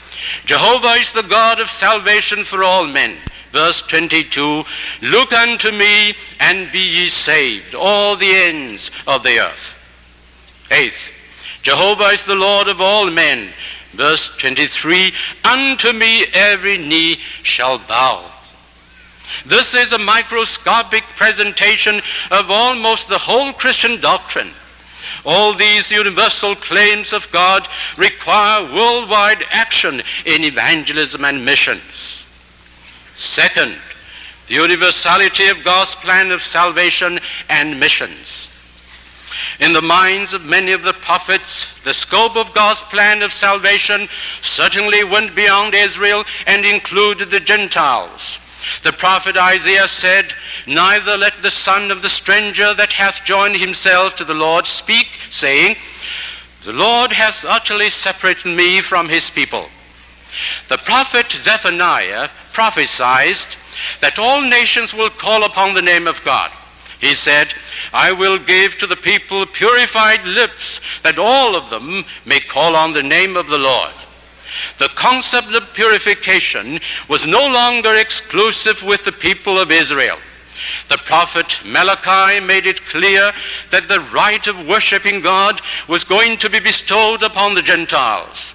Jehovah 0.44 0.98
is 1.00 1.12
the 1.12 1.22
God 1.22 1.60
of 1.60 1.70
salvation 1.70 2.44
for 2.44 2.62
all 2.62 2.86
men. 2.86 3.16
Verse 3.50 3.82
22, 3.82 4.64
Look 5.02 5.32
unto 5.32 5.70
me 5.70 6.14
and 6.40 6.72
be 6.72 6.80
ye 6.80 7.08
saved, 7.08 7.74
all 7.74 8.16
the 8.16 8.30
ends 8.30 8.90
of 9.06 9.22
the 9.22 9.38
earth. 9.40 9.76
Eighth, 10.70 11.10
Jehovah 11.62 12.08
is 12.08 12.24
the 12.24 12.34
Lord 12.34 12.68
of 12.68 12.80
all 12.80 13.10
men. 13.10 13.50
Verse 13.92 14.30
23, 14.38 15.12
Unto 15.44 15.92
me 15.92 16.24
every 16.32 16.78
knee 16.78 17.18
shall 17.42 17.78
bow. 17.78 18.24
This 19.46 19.74
is 19.74 19.92
a 19.92 19.98
microscopic 19.98 21.02
presentation 21.16 22.00
of 22.30 22.50
almost 22.50 23.08
the 23.08 23.18
whole 23.18 23.52
Christian 23.52 24.00
doctrine. 24.00 24.50
All 25.24 25.54
these 25.54 25.90
universal 25.90 26.56
claims 26.56 27.12
of 27.12 27.30
God 27.30 27.68
require 27.96 28.62
worldwide 28.62 29.44
action 29.50 30.02
in 30.26 30.44
evangelism 30.44 31.24
and 31.24 31.44
missions. 31.44 32.26
Second, 33.16 33.76
the 34.48 34.54
universality 34.54 35.48
of 35.48 35.62
God's 35.64 35.94
plan 35.94 36.32
of 36.32 36.42
salvation 36.42 37.20
and 37.48 37.78
missions. 37.78 38.50
In 39.60 39.72
the 39.72 39.82
minds 39.82 40.34
of 40.34 40.44
many 40.44 40.72
of 40.72 40.82
the 40.82 40.92
prophets, 40.92 41.72
the 41.84 41.94
scope 41.94 42.36
of 42.36 42.54
God's 42.54 42.82
plan 42.84 43.22
of 43.22 43.32
salvation 43.32 44.08
certainly 44.40 45.04
went 45.04 45.34
beyond 45.34 45.74
Israel 45.74 46.24
and 46.46 46.64
included 46.64 47.30
the 47.30 47.40
Gentiles. 47.40 48.40
The 48.82 48.92
prophet 48.92 49.36
Isaiah 49.36 49.88
said, 49.88 50.34
Neither 50.66 51.16
let 51.16 51.42
the 51.42 51.50
son 51.50 51.90
of 51.90 52.02
the 52.02 52.08
stranger 52.08 52.74
that 52.74 52.92
hath 52.92 53.24
joined 53.24 53.56
himself 53.56 54.14
to 54.16 54.24
the 54.24 54.34
Lord 54.34 54.66
speak, 54.66 55.18
saying, 55.30 55.76
The 56.64 56.72
Lord 56.72 57.12
hath 57.12 57.44
utterly 57.44 57.90
separated 57.90 58.56
me 58.56 58.80
from 58.80 59.08
his 59.08 59.30
people. 59.30 59.68
The 60.68 60.78
prophet 60.78 61.30
Zephaniah 61.30 62.28
prophesied 62.52 63.36
that 64.00 64.18
all 64.18 64.42
nations 64.42 64.94
will 64.94 65.10
call 65.10 65.44
upon 65.44 65.74
the 65.74 65.82
name 65.82 66.06
of 66.06 66.24
God. 66.24 66.50
He 67.02 67.14
said, 67.14 67.52
I 67.92 68.12
will 68.12 68.38
give 68.38 68.78
to 68.78 68.86
the 68.86 68.96
people 68.96 69.44
purified 69.44 70.24
lips, 70.24 70.80
that 71.02 71.18
all 71.18 71.56
of 71.56 71.68
them 71.68 72.04
may 72.24 72.38
call 72.38 72.76
on 72.76 72.92
the 72.92 73.02
name 73.02 73.36
of 73.36 73.48
the 73.48 73.58
Lord. 73.58 73.92
The 74.78 74.88
concept 74.94 75.52
of 75.52 75.74
purification 75.74 76.78
was 77.08 77.26
no 77.26 77.44
longer 77.44 77.96
exclusive 77.96 78.84
with 78.84 79.04
the 79.04 79.10
people 79.10 79.58
of 79.58 79.72
Israel. 79.72 80.16
The 80.88 80.98
prophet 80.98 81.60
Malachi 81.64 82.38
made 82.38 82.68
it 82.68 82.84
clear 82.84 83.32
that 83.70 83.88
the 83.88 84.06
right 84.14 84.46
of 84.46 84.68
worshiping 84.68 85.22
God 85.22 85.60
was 85.88 86.04
going 86.04 86.38
to 86.38 86.48
be 86.48 86.60
bestowed 86.60 87.24
upon 87.24 87.54
the 87.54 87.62
Gentiles. 87.62 88.54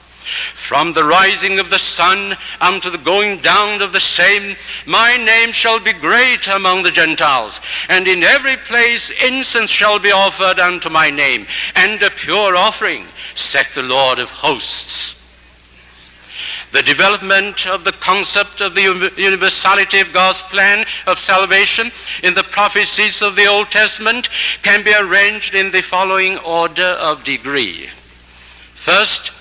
From 0.55 0.93
the 0.93 1.03
rising 1.03 1.59
of 1.59 1.69
the 1.69 1.79
sun 1.79 2.35
unto 2.59 2.89
the 2.89 2.97
going 2.97 3.39
down 3.39 3.81
of 3.81 3.93
the 3.93 3.99
same, 3.99 4.55
my 4.85 5.17
name 5.17 5.51
shall 5.51 5.79
be 5.79 5.93
great 5.93 6.47
among 6.47 6.83
the 6.83 6.91
Gentiles, 6.91 7.61
and 7.89 8.07
in 8.07 8.23
every 8.23 8.57
place 8.57 9.09
incense 9.23 9.69
shall 9.69 9.99
be 9.99 10.11
offered 10.11 10.59
unto 10.59 10.89
my 10.89 11.09
name, 11.09 11.47
and 11.75 12.01
a 12.03 12.09
pure 12.09 12.55
offering, 12.55 13.05
saith 13.35 13.73
the 13.73 13.83
Lord 13.83 14.19
of 14.19 14.29
hosts. 14.29 15.15
The 16.73 16.83
development 16.83 17.65
of 17.65 17.85
the 17.85 17.93
concept 17.93 18.59
of 18.59 18.75
the 18.75 19.11
universality 19.17 20.01
of 20.01 20.11
God's 20.11 20.43
plan 20.43 20.85
of 21.07 21.17
salvation 21.17 21.91
in 22.23 22.33
the 22.33 22.43
prophecies 22.43 23.21
of 23.21 23.37
the 23.37 23.47
Old 23.47 23.71
Testament 23.71 24.29
can 24.63 24.83
be 24.83 24.93
arranged 24.93 25.55
in 25.55 25.71
the 25.71 25.81
following 25.81 26.37
order 26.39 26.97
of 26.99 27.23
degree. 27.23 27.89
First, 28.75 29.31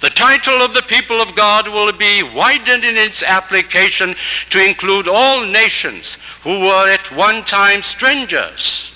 the 0.00 0.10
title 0.10 0.62
of 0.62 0.74
the 0.74 0.82
people 0.82 1.20
of 1.20 1.34
God 1.34 1.68
will 1.68 1.92
be 1.92 2.22
widened 2.22 2.84
in 2.84 2.96
its 2.96 3.22
application 3.22 4.14
to 4.50 4.64
include 4.64 5.08
all 5.08 5.44
nations 5.44 6.18
who 6.42 6.60
were 6.60 6.88
at 6.88 7.10
one 7.12 7.44
time 7.44 7.82
strangers. 7.82 8.88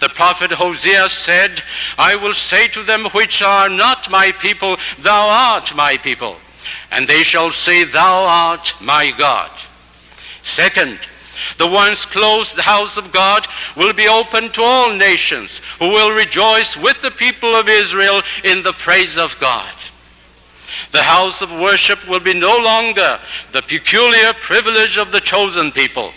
The 0.00 0.08
prophet 0.08 0.52
Hosea 0.52 1.08
said, 1.08 1.62
I 1.98 2.16
will 2.16 2.32
say 2.32 2.68
to 2.68 2.82
them 2.82 3.04
which 3.06 3.42
are 3.42 3.68
not 3.68 4.10
my 4.10 4.32
people, 4.32 4.76
Thou 4.98 5.28
art 5.28 5.74
my 5.74 5.96
people 5.96 6.36
and 6.90 7.06
they 7.06 7.22
shall 7.22 7.50
say, 7.50 7.84
Thou 7.84 8.24
art 8.24 8.74
my 8.80 9.12
God. 9.16 9.50
Second, 10.42 10.98
the 11.56 11.66
once 11.68 12.04
closed 12.06 12.58
house 12.58 12.96
of 12.96 13.12
God 13.12 13.46
will 13.76 13.92
be 13.92 14.08
open 14.08 14.50
to 14.52 14.62
all 14.62 14.92
nations 14.92 15.60
who 15.78 15.88
will 15.88 16.14
rejoice 16.14 16.76
with 16.76 17.00
the 17.02 17.10
people 17.10 17.54
of 17.54 17.68
Israel 17.68 18.22
in 18.44 18.62
the 18.62 18.72
praise 18.72 19.16
of 19.16 19.38
God. 19.38 19.72
The 20.92 21.02
house 21.02 21.40
of 21.40 21.52
worship 21.52 22.06
will 22.08 22.20
be 22.20 22.34
no 22.34 22.58
longer 22.58 23.18
the 23.52 23.62
peculiar 23.62 24.32
privilege 24.34 24.98
of 24.98 25.12
the 25.12 25.20
chosen 25.20 25.70
people. 25.70 26.12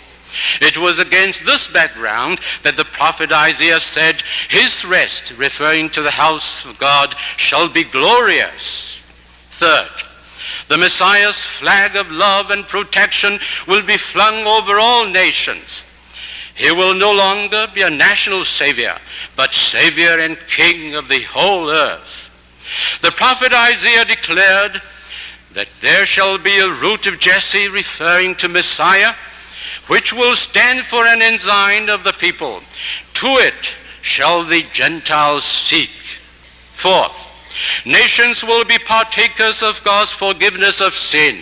It 0.60 0.76
was 0.78 0.98
against 0.98 1.44
this 1.44 1.68
background 1.68 2.40
that 2.62 2.76
the 2.76 2.84
prophet 2.84 3.30
Isaiah 3.32 3.78
said, 3.78 4.22
His 4.48 4.84
rest, 4.84 5.32
referring 5.36 5.90
to 5.90 6.02
the 6.02 6.10
house 6.10 6.64
of 6.64 6.78
God, 6.78 7.14
shall 7.36 7.68
be 7.68 7.84
glorious. 7.84 9.00
Third, 9.50 9.90
the 10.68 10.78
Messiah's 10.78 11.44
flag 11.44 11.94
of 11.94 12.10
love 12.10 12.50
and 12.50 12.66
protection 12.66 13.38
will 13.68 13.82
be 13.82 13.96
flung 13.96 14.44
over 14.46 14.78
all 14.78 15.06
nations. 15.06 15.84
He 16.54 16.70
will 16.70 16.94
no 16.94 17.12
longer 17.12 17.66
be 17.74 17.82
a 17.82 17.90
national 17.90 18.44
savior, 18.44 18.96
but 19.36 19.52
savior 19.52 20.20
and 20.20 20.36
king 20.48 20.94
of 20.94 21.08
the 21.08 21.22
whole 21.22 21.70
earth. 21.70 22.23
The 23.00 23.12
prophet 23.12 23.52
Isaiah 23.52 24.04
declared 24.04 24.80
that 25.52 25.68
there 25.80 26.06
shall 26.06 26.38
be 26.38 26.58
a 26.58 26.72
root 26.80 27.06
of 27.06 27.18
Jesse, 27.20 27.68
referring 27.68 28.34
to 28.36 28.48
Messiah, 28.48 29.14
which 29.86 30.12
will 30.12 30.34
stand 30.34 30.86
for 30.86 31.06
an 31.06 31.22
ensign 31.22 31.88
of 31.88 32.04
the 32.04 32.12
people. 32.12 32.60
To 33.14 33.26
it 33.26 33.74
shall 34.02 34.44
the 34.44 34.62
Gentiles 34.72 35.44
seek. 35.44 35.90
Fourth, 36.74 37.24
Nations 37.84 38.42
will 38.42 38.64
be 38.64 38.78
partakers 38.78 39.62
of 39.62 39.82
God's 39.84 40.12
forgiveness 40.12 40.80
of 40.80 40.94
sin. 40.94 41.40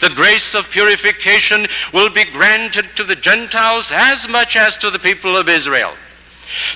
The 0.00 0.10
grace 0.10 0.54
of 0.54 0.70
purification 0.70 1.66
will 1.92 2.08
be 2.08 2.24
granted 2.24 2.86
to 2.96 3.04
the 3.04 3.16
Gentiles 3.16 3.92
as 3.92 4.28
much 4.28 4.56
as 4.56 4.78
to 4.78 4.90
the 4.90 4.98
people 4.98 5.36
of 5.36 5.48
Israel. 5.48 5.92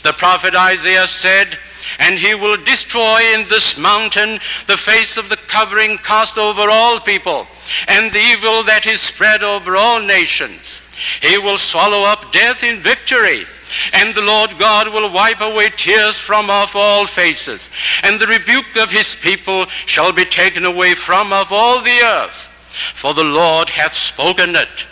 The 0.03 0.13
prophet 0.13 0.55
Isaiah 0.55 1.07
said, 1.07 1.59
and 1.99 2.19
he 2.19 2.35
will 2.35 2.57
destroy 2.57 3.35
in 3.35 3.49
this 3.49 3.77
mountain 3.77 4.39
the 4.67 4.77
face 4.77 5.17
of 5.17 5.29
the 5.29 5.37
covering 5.37 5.99
cast 5.99 6.39
over 6.39 6.69
all 6.71 7.01
people, 7.01 7.47
and 7.89 8.13
the 8.13 8.19
evil 8.19 8.63
that 8.65 8.87
is 8.87 9.01
spread 9.01 9.43
over 9.43 9.77
all 9.77 10.01
nations. 10.01 10.83
He 11.23 11.39
will 11.39 11.59
swallow 11.59 12.03
up 12.03 12.33
death 12.33 12.63
in 12.63 12.81
victory. 12.81 13.47
And 13.93 14.13
the 14.13 14.23
Lord 14.23 14.59
God 14.59 14.89
will 14.89 15.13
wipe 15.13 15.41
away 15.41 15.71
tears 15.71 16.19
from 16.19 16.51
off 16.51 16.75
all 16.75 17.07
faces. 17.07 17.71
And 18.03 18.19
the 18.19 18.27
rebuke 18.27 18.77
of 18.77 18.91
his 18.91 19.15
people 19.15 19.67
shall 19.87 20.13
be 20.13 20.25
taken 20.25 20.65
away 20.65 20.95
from 20.95 21.33
off 21.33 21.53
all 21.53 21.81
the 21.81 22.01
earth. 22.03 22.49
For 22.95 23.15
the 23.15 23.25
Lord 23.25 23.71
hath 23.71 23.95
spoken 23.95 24.57
it. 24.57 24.87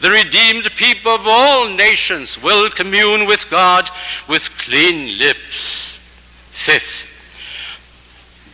The 0.00 0.10
redeemed 0.10 0.70
people 0.76 1.12
of 1.12 1.26
all 1.26 1.68
nations 1.68 2.40
will 2.40 2.70
commune 2.70 3.26
with 3.26 3.50
God 3.50 3.90
with 4.28 4.56
clean 4.58 5.18
lips. 5.18 5.85
Fifth, 6.66 7.06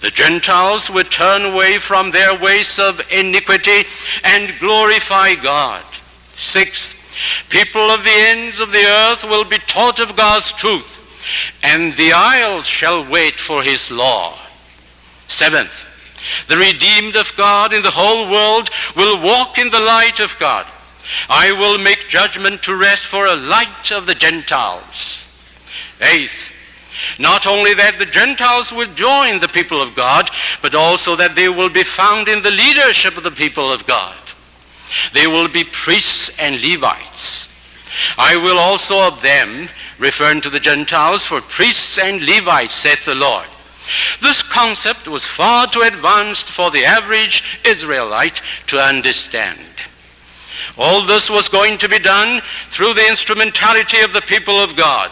the 0.03 0.11
Gentiles 0.11 0.91
will 0.91 1.05
turn 1.05 1.47
away 1.47 1.79
from 1.79 2.11
their 2.11 2.39
ways 2.39 2.79
of 2.79 3.01
iniquity 3.11 3.89
and 4.23 4.53
glorify 4.61 5.35
God. 5.35 5.83
Sixth, 6.35 6.95
people 7.49 7.81
of 7.81 8.05
the 8.05 8.11
ends 8.13 8.61
of 8.61 8.71
the 8.71 8.85
earth 8.85 9.25
will 9.25 9.45
be 9.45 9.57
taught 9.61 9.99
of 9.99 10.15
God's 10.15 10.53
truth, 10.53 11.57
and 11.63 11.95
the 11.95 12.13
isles 12.13 12.67
shall 12.67 13.11
wait 13.11 13.37
for 13.37 13.63
his 13.63 13.91
law. 13.91 14.37
Seventh, 15.29 15.87
the 16.49 16.59
redeemed 16.59 17.17
of 17.17 17.35
God 17.35 17.73
in 17.73 17.81
the 17.81 17.91
whole 17.91 18.31
world 18.31 18.69
will 18.95 19.23
walk 19.23 19.57
in 19.57 19.71
the 19.71 19.81
light 19.81 20.21
of 20.21 20.39
God. 20.39 20.67
I 21.31 21.53
will 21.53 21.79
make 21.79 22.11
judgment 22.11 22.63
to 22.65 22.77
rest 22.77 23.07
for 23.07 23.25
a 23.25 23.37
light 23.37 23.91
of 23.91 24.05
the 24.05 24.15
Gentiles. 24.15 25.27
Eighth, 26.03 26.52
not 27.19 27.47
only 27.47 27.75
that 27.75 27.99
the 27.99 28.07
Gentiles 28.07 28.73
will 28.73 28.93
join 28.95 29.41
the 29.41 29.49
people 29.49 29.81
of 29.81 29.95
God, 29.95 30.31
but 30.61 30.75
also 30.75 31.17
that 31.17 31.35
they 31.35 31.49
will 31.49 31.71
be 31.71 31.83
found 31.83 32.29
in 32.29 32.43
the 32.43 32.51
leadership 32.51 33.17
of 33.17 33.25
the 33.25 33.31
people 33.31 33.73
of 33.73 33.87
God. 33.87 34.17
They 35.13 35.27
will 35.27 35.49
be 35.49 35.65
priests 35.65 36.31
and 36.39 36.61
Levites. 36.63 37.49
I 38.19 38.37
will 38.37 38.59
also 38.59 39.07
of 39.07 39.21
them, 39.23 39.69
referring 39.99 40.41
to 40.43 40.51
the 40.51 40.61
Gentiles, 40.61 41.27
for 41.27 41.41
priests 41.41 41.99
and 41.99 42.25
Levites, 42.25 42.75
saith 42.75 43.05
the 43.05 43.15
Lord. 43.15 43.47
This 44.21 44.43
concept 44.43 45.09
was 45.09 45.27
far 45.27 45.67
too 45.67 45.83
advanced 45.83 46.51
for 46.51 46.71
the 46.71 46.85
average 46.85 47.61
Israelite 47.65 48.41
to 48.69 48.79
understand. 48.79 49.59
All 50.79 51.05
this 51.05 51.29
was 51.29 51.49
going 51.49 51.77
to 51.79 51.89
be 51.89 51.99
done 51.99 52.41
through 52.69 52.95
the 52.95 53.07
instrumentality 53.09 54.01
of 54.01 54.13
the 54.13 54.23
people 54.23 54.55
of 54.55 54.77
God. 54.77 55.11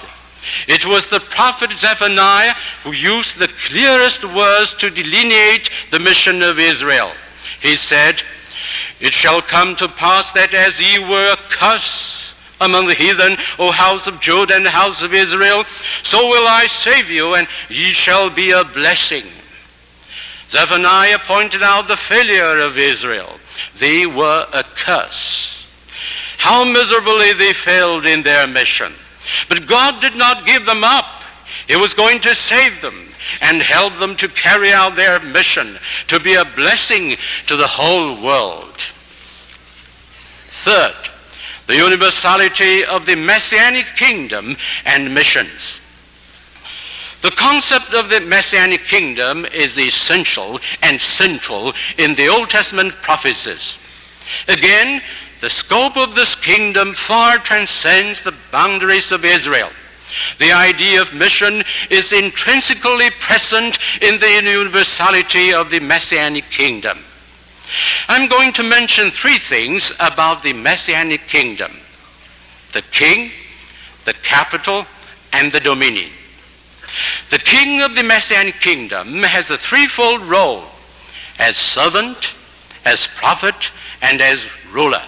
It 0.66 0.86
was 0.86 1.06
the 1.06 1.20
prophet 1.20 1.72
Zephaniah 1.72 2.54
who 2.82 2.92
used 2.92 3.38
the 3.38 3.48
clearest 3.68 4.24
words 4.24 4.74
to 4.74 4.90
delineate 4.90 5.70
the 5.90 5.98
mission 5.98 6.42
of 6.42 6.58
Israel. 6.58 7.12
He 7.60 7.76
said, 7.76 8.22
It 9.00 9.12
shall 9.12 9.42
come 9.42 9.76
to 9.76 9.88
pass 9.88 10.32
that 10.32 10.54
as 10.54 10.80
ye 10.80 10.98
were 10.98 11.32
a 11.32 11.36
curse 11.50 12.34
among 12.60 12.86
the 12.86 12.94
heathen, 12.94 13.36
O 13.58 13.70
house 13.70 14.06
of 14.06 14.20
Judah 14.20 14.54
and 14.54 14.66
house 14.66 15.02
of 15.02 15.14
Israel, 15.14 15.64
so 16.02 16.26
will 16.28 16.46
I 16.46 16.66
save 16.66 17.10
you, 17.10 17.34
and 17.34 17.48
ye 17.68 17.90
shall 17.90 18.28
be 18.28 18.50
a 18.50 18.64
blessing. 18.64 19.24
Zephaniah 20.48 21.18
pointed 21.20 21.62
out 21.62 21.88
the 21.88 21.96
failure 21.96 22.58
of 22.58 22.76
Israel. 22.76 23.38
They 23.78 24.04
were 24.04 24.46
a 24.52 24.64
curse. 24.64 25.66
How 26.38 26.64
miserably 26.64 27.32
they 27.32 27.52
failed 27.52 28.04
in 28.04 28.22
their 28.22 28.46
mission. 28.46 28.92
But 29.48 29.66
God 29.66 30.00
did 30.00 30.16
not 30.16 30.46
give 30.46 30.66
them 30.66 30.84
up. 30.84 31.22
He 31.66 31.76
was 31.76 31.94
going 31.94 32.20
to 32.20 32.34
save 32.34 32.80
them 32.80 33.08
and 33.40 33.62
help 33.62 33.96
them 33.96 34.16
to 34.16 34.28
carry 34.28 34.72
out 34.72 34.96
their 34.96 35.20
mission, 35.20 35.78
to 36.08 36.18
be 36.20 36.34
a 36.34 36.44
blessing 36.44 37.16
to 37.46 37.56
the 37.56 37.66
whole 37.66 38.22
world. 38.22 38.76
Third, 40.48 40.94
the 41.66 41.76
universality 41.76 42.84
of 42.84 43.06
the 43.06 43.16
Messianic 43.16 43.86
kingdom 43.96 44.56
and 44.84 45.14
missions. 45.14 45.80
The 47.22 47.30
concept 47.30 47.94
of 47.94 48.08
the 48.08 48.20
Messianic 48.20 48.84
kingdom 48.84 49.44
is 49.46 49.78
essential 49.78 50.58
and 50.82 51.00
central 51.00 51.74
in 51.98 52.14
the 52.14 52.28
Old 52.28 52.48
Testament 52.48 52.94
prophecies. 53.02 53.78
Again, 54.48 55.02
the 55.40 55.50
scope 55.50 55.96
of 55.96 56.14
this 56.14 56.34
kingdom 56.34 56.94
far 56.94 57.38
transcends 57.38 58.20
the 58.20 58.34
boundaries 58.52 59.10
of 59.10 59.24
Israel. 59.24 59.70
The 60.38 60.52
idea 60.52 61.00
of 61.00 61.14
mission 61.14 61.62
is 61.88 62.12
intrinsically 62.12 63.10
present 63.20 63.78
in 64.02 64.18
the 64.18 64.30
universality 64.30 65.52
of 65.52 65.70
the 65.70 65.80
Messianic 65.80 66.44
kingdom. 66.50 66.98
I'm 68.08 68.28
going 68.28 68.52
to 68.54 68.62
mention 68.62 69.10
three 69.10 69.38
things 69.38 69.92
about 70.00 70.42
the 70.42 70.52
Messianic 70.52 71.26
kingdom. 71.28 71.72
The 72.72 72.82
king, 72.90 73.30
the 74.04 74.14
capital, 74.14 74.86
and 75.32 75.52
the 75.52 75.60
dominion. 75.60 76.10
The 77.30 77.38
king 77.38 77.82
of 77.82 77.94
the 77.94 78.02
Messianic 78.02 78.60
kingdom 78.60 79.22
has 79.22 79.50
a 79.50 79.58
threefold 79.58 80.22
role 80.22 80.64
as 81.38 81.56
servant, 81.56 82.34
as 82.84 83.06
prophet, 83.06 83.72
and 84.02 84.20
as 84.20 84.46
ruler. 84.72 85.02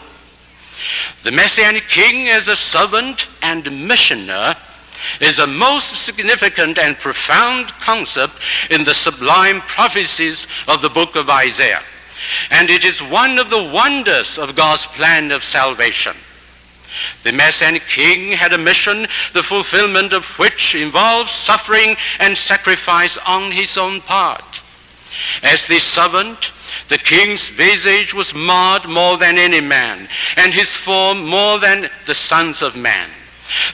The 1.23 1.33
Messianic 1.33 1.88
king 1.88 2.29
as 2.29 2.49
a 2.49 2.57
servant 2.57 3.29
and 3.42 3.87
missioner 3.87 4.55
is 5.21 5.38
a 5.38 5.47
most 5.47 6.05
significant 6.05 6.79
and 6.79 6.97
profound 6.97 7.73
concept 7.81 8.35
in 8.71 8.85
the 8.85 8.95
sublime 8.95 9.61
prophecies 9.62 10.47
of 10.68 10.83
the 10.83 10.90
book 10.90 11.16
of 11.16 11.29
Isaiah. 11.29 11.83
And 12.51 12.71
it 12.71 12.85
is 12.85 13.03
one 13.03 13.38
of 13.38 13.51
the 13.51 13.62
wonders 13.62 14.38
of 14.38 14.57
God's 14.57 14.87
plan 14.87 15.33
of 15.33 15.45
salvation. 15.45 16.16
The 17.23 17.33
Messianic 17.33 17.87
king 17.87 18.33
had 18.33 18.53
a 18.53 18.59
mission, 18.59 19.07
the 19.33 19.42
fulfillment 19.42 20.12
of 20.12 20.25
which 20.38 20.75
involves 20.75 21.31
suffering 21.31 21.97
and 22.18 22.37
sacrifice 22.37 23.18
on 23.18 23.51
his 23.51 23.77
own 23.77 24.01
part. 24.03 24.62
As 25.42 25.66
the 25.66 25.79
servant, 25.79 26.53
the 26.88 26.98
king's 26.98 27.48
visage 27.48 28.14
was 28.14 28.35
marred 28.35 28.88
more 28.88 29.18
than 29.18 29.38
any 29.38 29.61
man, 29.61 30.09
and 30.37 30.53
his 30.53 30.75
form 30.75 31.27
more 31.27 31.59
than 31.59 31.88
the 32.07 32.14
sons 32.14 32.62
of 32.62 32.77
man. 32.77 33.09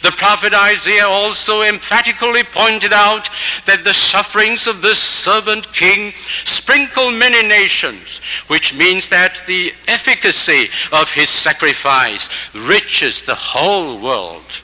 The 0.03 0.13
prophet 0.13 0.55
Isaiah 0.55 1.07
also 1.07 1.63
emphatically 1.63 2.43
pointed 2.43 2.93
out 2.93 3.29
that 3.65 3.85
the 3.85 3.95
sufferings 3.95 4.67
of 4.67 4.83
this 4.83 4.99
servant 4.99 5.73
king 5.73 6.13
sprinkle 6.45 7.11
many 7.11 7.47
nations, 7.47 8.21
which 8.49 8.75
means 8.75 9.09
that 9.09 9.43
the 9.47 9.73
efficacy 9.87 10.71
of 10.93 11.13
his 11.13 11.29
sacrifice 11.29 12.29
reaches 12.55 13.23
the 13.23 13.35
whole 13.35 14.01
world. 14.01 14.63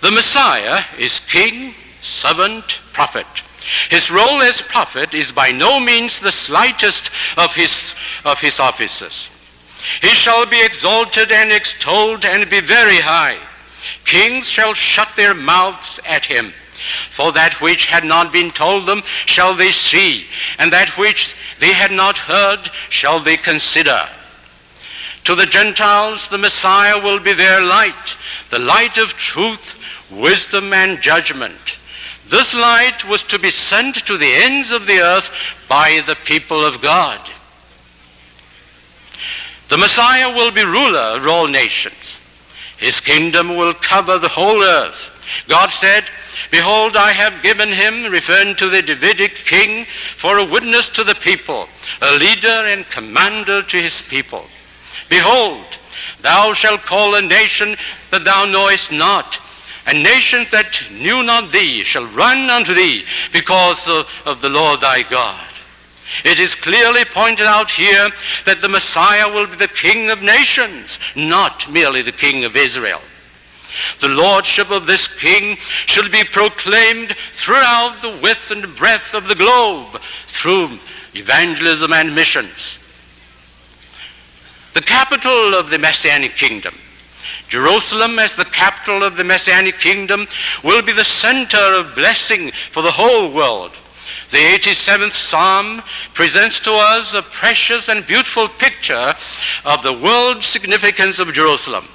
The 0.00 0.10
Messiah 0.10 0.82
is 0.98 1.20
king, 1.20 1.74
servant, 2.02 2.80
prophet. 2.92 3.26
His 3.88 4.10
role 4.10 4.42
as 4.42 4.62
prophet 4.62 5.14
is 5.14 5.32
by 5.32 5.52
no 5.52 5.80
means 5.80 6.20
the 6.20 6.32
slightest 6.32 7.10
of 7.36 7.54
his, 7.54 7.94
of 8.24 8.40
his 8.40 8.60
offices. 8.60 9.30
He 10.00 10.08
shall 10.08 10.46
be 10.46 10.64
exalted 10.64 11.30
and 11.30 11.52
extolled 11.52 12.24
and 12.24 12.48
be 12.48 12.60
very 12.60 12.98
high. 12.98 13.38
Kings 14.04 14.48
shall 14.48 14.74
shut 14.74 15.08
their 15.16 15.34
mouths 15.34 16.00
at 16.06 16.26
him. 16.26 16.52
For 17.10 17.32
that 17.32 17.60
which 17.60 17.86
had 17.86 18.04
not 18.04 18.32
been 18.32 18.50
told 18.50 18.86
them 18.86 19.02
shall 19.24 19.54
they 19.54 19.70
see, 19.70 20.26
and 20.58 20.72
that 20.72 20.98
which 20.98 21.34
they 21.58 21.72
had 21.72 21.92
not 21.92 22.18
heard 22.18 22.70
shall 22.90 23.20
they 23.20 23.36
consider. 23.38 24.06
To 25.24 25.34
the 25.34 25.46
Gentiles 25.46 26.28
the 26.28 26.38
Messiah 26.38 26.98
will 26.98 27.20
be 27.20 27.32
their 27.32 27.62
light, 27.62 28.16
the 28.50 28.58
light 28.58 28.98
of 28.98 29.14
truth, 29.14 29.80
wisdom, 30.10 30.74
and 30.74 31.00
judgment. 31.00 31.78
This 32.28 32.54
light 32.54 33.04
was 33.04 33.22
to 33.24 33.38
be 33.38 33.50
sent 33.50 33.96
to 34.06 34.16
the 34.16 34.32
ends 34.32 34.72
of 34.72 34.86
the 34.86 35.00
earth 35.00 35.30
by 35.68 36.02
the 36.06 36.16
people 36.24 36.64
of 36.64 36.80
God. 36.80 37.20
The 39.68 39.78
Messiah 39.78 40.34
will 40.34 40.50
be 40.50 40.64
ruler 40.64 41.16
of 41.16 41.26
all 41.26 41.46
nations. 41.46 42.20
His 42.76 43.00
kingdom 43.00 43.56
will 43.56 43.74
cover 43.74 44.18
the 44.18 44.28
whole 44.28 44.62
earth. 44.62 45.10
God 45.48 45.70
said, 45.70 46.04
Behold, 46.50 46.96
I 46.96 47.12
have 47.12 47.42
given 47.42 47.68
him, 47.68 48.10
referring 48.10 48.56
to 48.56 48.68
the 48.68 48.82
Davidic 48.82 49.34
king, 49.34 49.86
for 50.16 50.38
a 50.38 50.44
witness 50.44 50.88
to 50.90 51.04
the 51.04 51.14
people, 51.14 51.68
a 52.02 52.16
leader 52.18 52.48
and 52.48 52.88
commander 52.90 53.62
to 53.62 53.82
his 53.82 54.02
people. 54.02 54.44
Behold, 55.08 55.64
thou 56.22 56.52
shalt 56.52 56.82
call 56.82 57.14
a 57.14 57.22
nation 57.22 57.76
that 58.10 58.24
thou 58.24 58.44
knowest 58.44 58.92
not, 58.92 59.40
and 59.86 60.02
nations 60.02 60.50
that 60.50 60.82
knew 60.92 61.22
not 61.22 61.52
thee 61.52 61.84
shall 61.84 62.06
run 62.06 62.50
unto 62.50 62.74
thee 62.74 63.04
because 63.32 63.88
of, 63.88 64.08
of 64.24 64.40
the 64.40 64.48
Lord 64.48 64.80
thy 64.80 65.02
God. 65.02 65.48
It 66.24 66.38
is 66.38 66.54
clearly 66.54 67.04
pointed 67.04 67.46
out 67.46 67.70
here 67.70 68.08
that 68.44 68.60
the 68.60 68.68
Messiah 68.68 69.28
will 69.32 69.46
be 69.46 69.56
the 69.56 69.68
King 69.68 70.10
of 70.10 70.22
nations, 70.22 70.98
not 71.16 71.70
merely 71.70 72.02
the 72.02 72.12
King 72.12 72.44
of 72.44 72.56
Israel. 72.56 73.00
The 74.00 74.08
lordship 74.08 74.70
of 74.70 74.86
this 74.86 75.08
king 75.08 75.56
should 75.86 76.12
be 76.12 76.22
proclaimed 76.22 77.16
throughout 77.32 77.98
the 78.00 78.16
width 78.22 78.52
and 78.52 78.74
breadth 78.76 79.14
of 79.14 79.26
the 79.26 79.34
globe 79.34 80.00
through 80.26 80.78
evangelism 81.14 81.92
and 81.92 82.14
missions. 82.14 82.78
The 84.74 84.82
capital 84.82 85.54
of 85.54 85.70
the 85.70 85.78
Messianic 85.78 86.36
kingdom 86.36 86.74
Jerusalem 87.48 88.18
as 88.18 88.34
the 88.34 88.44
capital 88.44 89.02
of 89.02 89.16
the 89.16 89.24
Messianic 89.24 89.78
kingdom 89.78 90.26
will 90.62 90.82
be 90.82 90.92
the 90.92 91.04
center 91.04 91.58
of 91.58 91.94
blessing 91.94 92.52
for 92.72 92.82
the 92.82 92.92
whole 92.92 93.32
world. 93.32 93.72
The 94.30 94.38
87th 94.38 95.12
Psalm 95.12 95.82
presents 96.12 96.58
to 96.60 96.72
us 96.72 97.14
a 97.14 97.22
precious 97.22 97.88
and 97.88 98.06
beautiful 98.06 98.48
picture 98.48 99.14
of 99.64 99.82
the 99.82 99.92
world 99.92 100.42
significance 100.42 101.18
of 101.18 101.32
Jerusalem. 101.32 101.86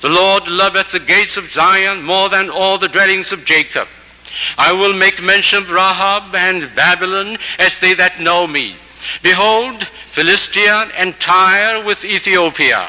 The 0.00 0.08
Lord 0.08 0.46
loveth 0.46 0.92
the 0.92 1.00
gates 1.00 1.36
of 1.36 1.50
Zion 1.50 2.02
more 2.02 2.28
than 2.28 2.50
all 2.50 2.78
the 2.78 2.88
dwellings 2.88 3.32
of 3.32 3.44
Jacob. 3.44 3.88
I 4.56 4.72
will 4.72 4.92
make 4.92 5.22
mention 5.22 5.58
of 5.58 5.70
Rahab 5.70 6.34
and 6.34 6.70
Babylon 6.76 7.38
as 7.58 7.80
they 7.80 7.94
that 7.94 8.20
know 8.20 8.46
me. 8.46 8.76
Behold, 9.22 9.84
Philistia 9.84 10.90
and 10.96 11.18
Tyre 11.18 11.84
with 11.84 12.04
Ethiopia. 12.04 12.88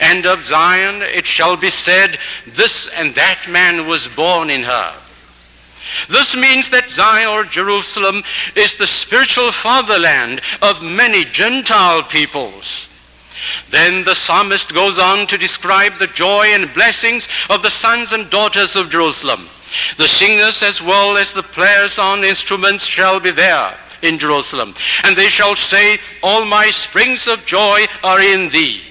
And 0.00 0.26
of 0.26 0.44
Zion 0.44 1.02
it 1.02 1.26
shall 1.26 1.56
be 1.56 1.70
said, 1.70 2.18
This 2.46 2.88
and 2.88 3.14
that 3.14 3.46
man 3.48 3.86
was 3.86 4.08
born 4.08 4.50
in 4.50 4.62
her. 4.62 4.94
This 6.08 6.36
means 6.36 6.70
that 6.70 6.90
Zion 6.90 7.28
or 7.28 7.44
Jerusalem 7.44 8.22
is 8.54 8.76
the 8.76 8.86
spiritual 8.86 9.52
fatherland 9.52 10.40
of 10.62 10.82
many 10.82 11.24
Gentile 11.24 12.02
peoples. 12.02 12.88
Then 13.70 14.04
the 14.04 14.14
psalmist 14.14 14.74
goes 14.74 14.98
on 14.98 15.26
to 15.28 15.38
describe 15.38 15.94
the 15.94 16.08
joy 16.08 16.46
and 16.48 16.72
blessings 16.74 17.28
of 17.50 17.62
the 17.62 17.70
sons 17.70 18.12
and 18.12 18.28
daughters 18.30 18.76
of 18.76 18.90
Jerusalem. 18.90 19.48
The 19.96 20.08
singers 20.08 20.62
as 20.62 20.82
well 20.82 21.16
as 21.16 21.32
the 21.32 21.42
players 21.42 21.98
on 21.98 22.24
instruments 22.24 22.84
shall 22.84 23.20
be 23.20 23.30
there 23.30 23.74
in 24.02 24.18
Jerusalem. 24.18 24.74
And 25.04 25.16
they 25.16 25.28
shall 25.28 25.56
say, 25.56 25.98
All 26.22 26.44
my 26.44 26.70
springs 26.70 27.28
of 27.28 27.44
joy 27.46 27.86
are 28.02 28.20
in 28.20 28.48
thee. 28.48 28.82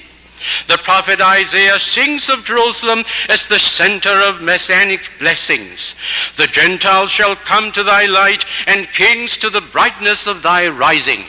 The 0.68 0.78
prophet 0.78 1.22
Isaiah 1.22 1.80
sings 1.80 2.30
of 2.30 2.46
Jerusalem 2.46 3.04
as 3.30 3.48
the 3.48 3.60
center 3.60 4.10
of 4.10 4.42
messianic 4.42 5.12
blessings. 5.20 5.96
The 6.38 6.48
Gentiles 6.48 7.12
shall 7.12 7.36
come 7.36 7.72
to 7.72 7.84
thy 7.84 8.06
light, 8.06 8.46
and 8.68 8.88
kings 8.94 9.38
to 9.38 9.50
the 9.50 9.62
brightness 9.62 10.28
of 10.28 10.42
thy 10.42 10.68
rising. 10.68 11.26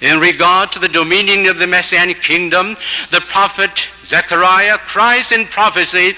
In 0.00 0.18
regard 0.18 0.72
to 0.72 0.80
the 0.80 0.88
dominion 0.88 1.46
of 1.46 1.58
the 1.58 1.66
Messianic 1.68 2.22
kingdom, 2.22 2.76
the 3.12 3.20
prophet 3.20 3.88
Zechariah 4.04 4.78
cries 4.78 5.30
in 5.30 5.46
prophecy, 5.46 6.16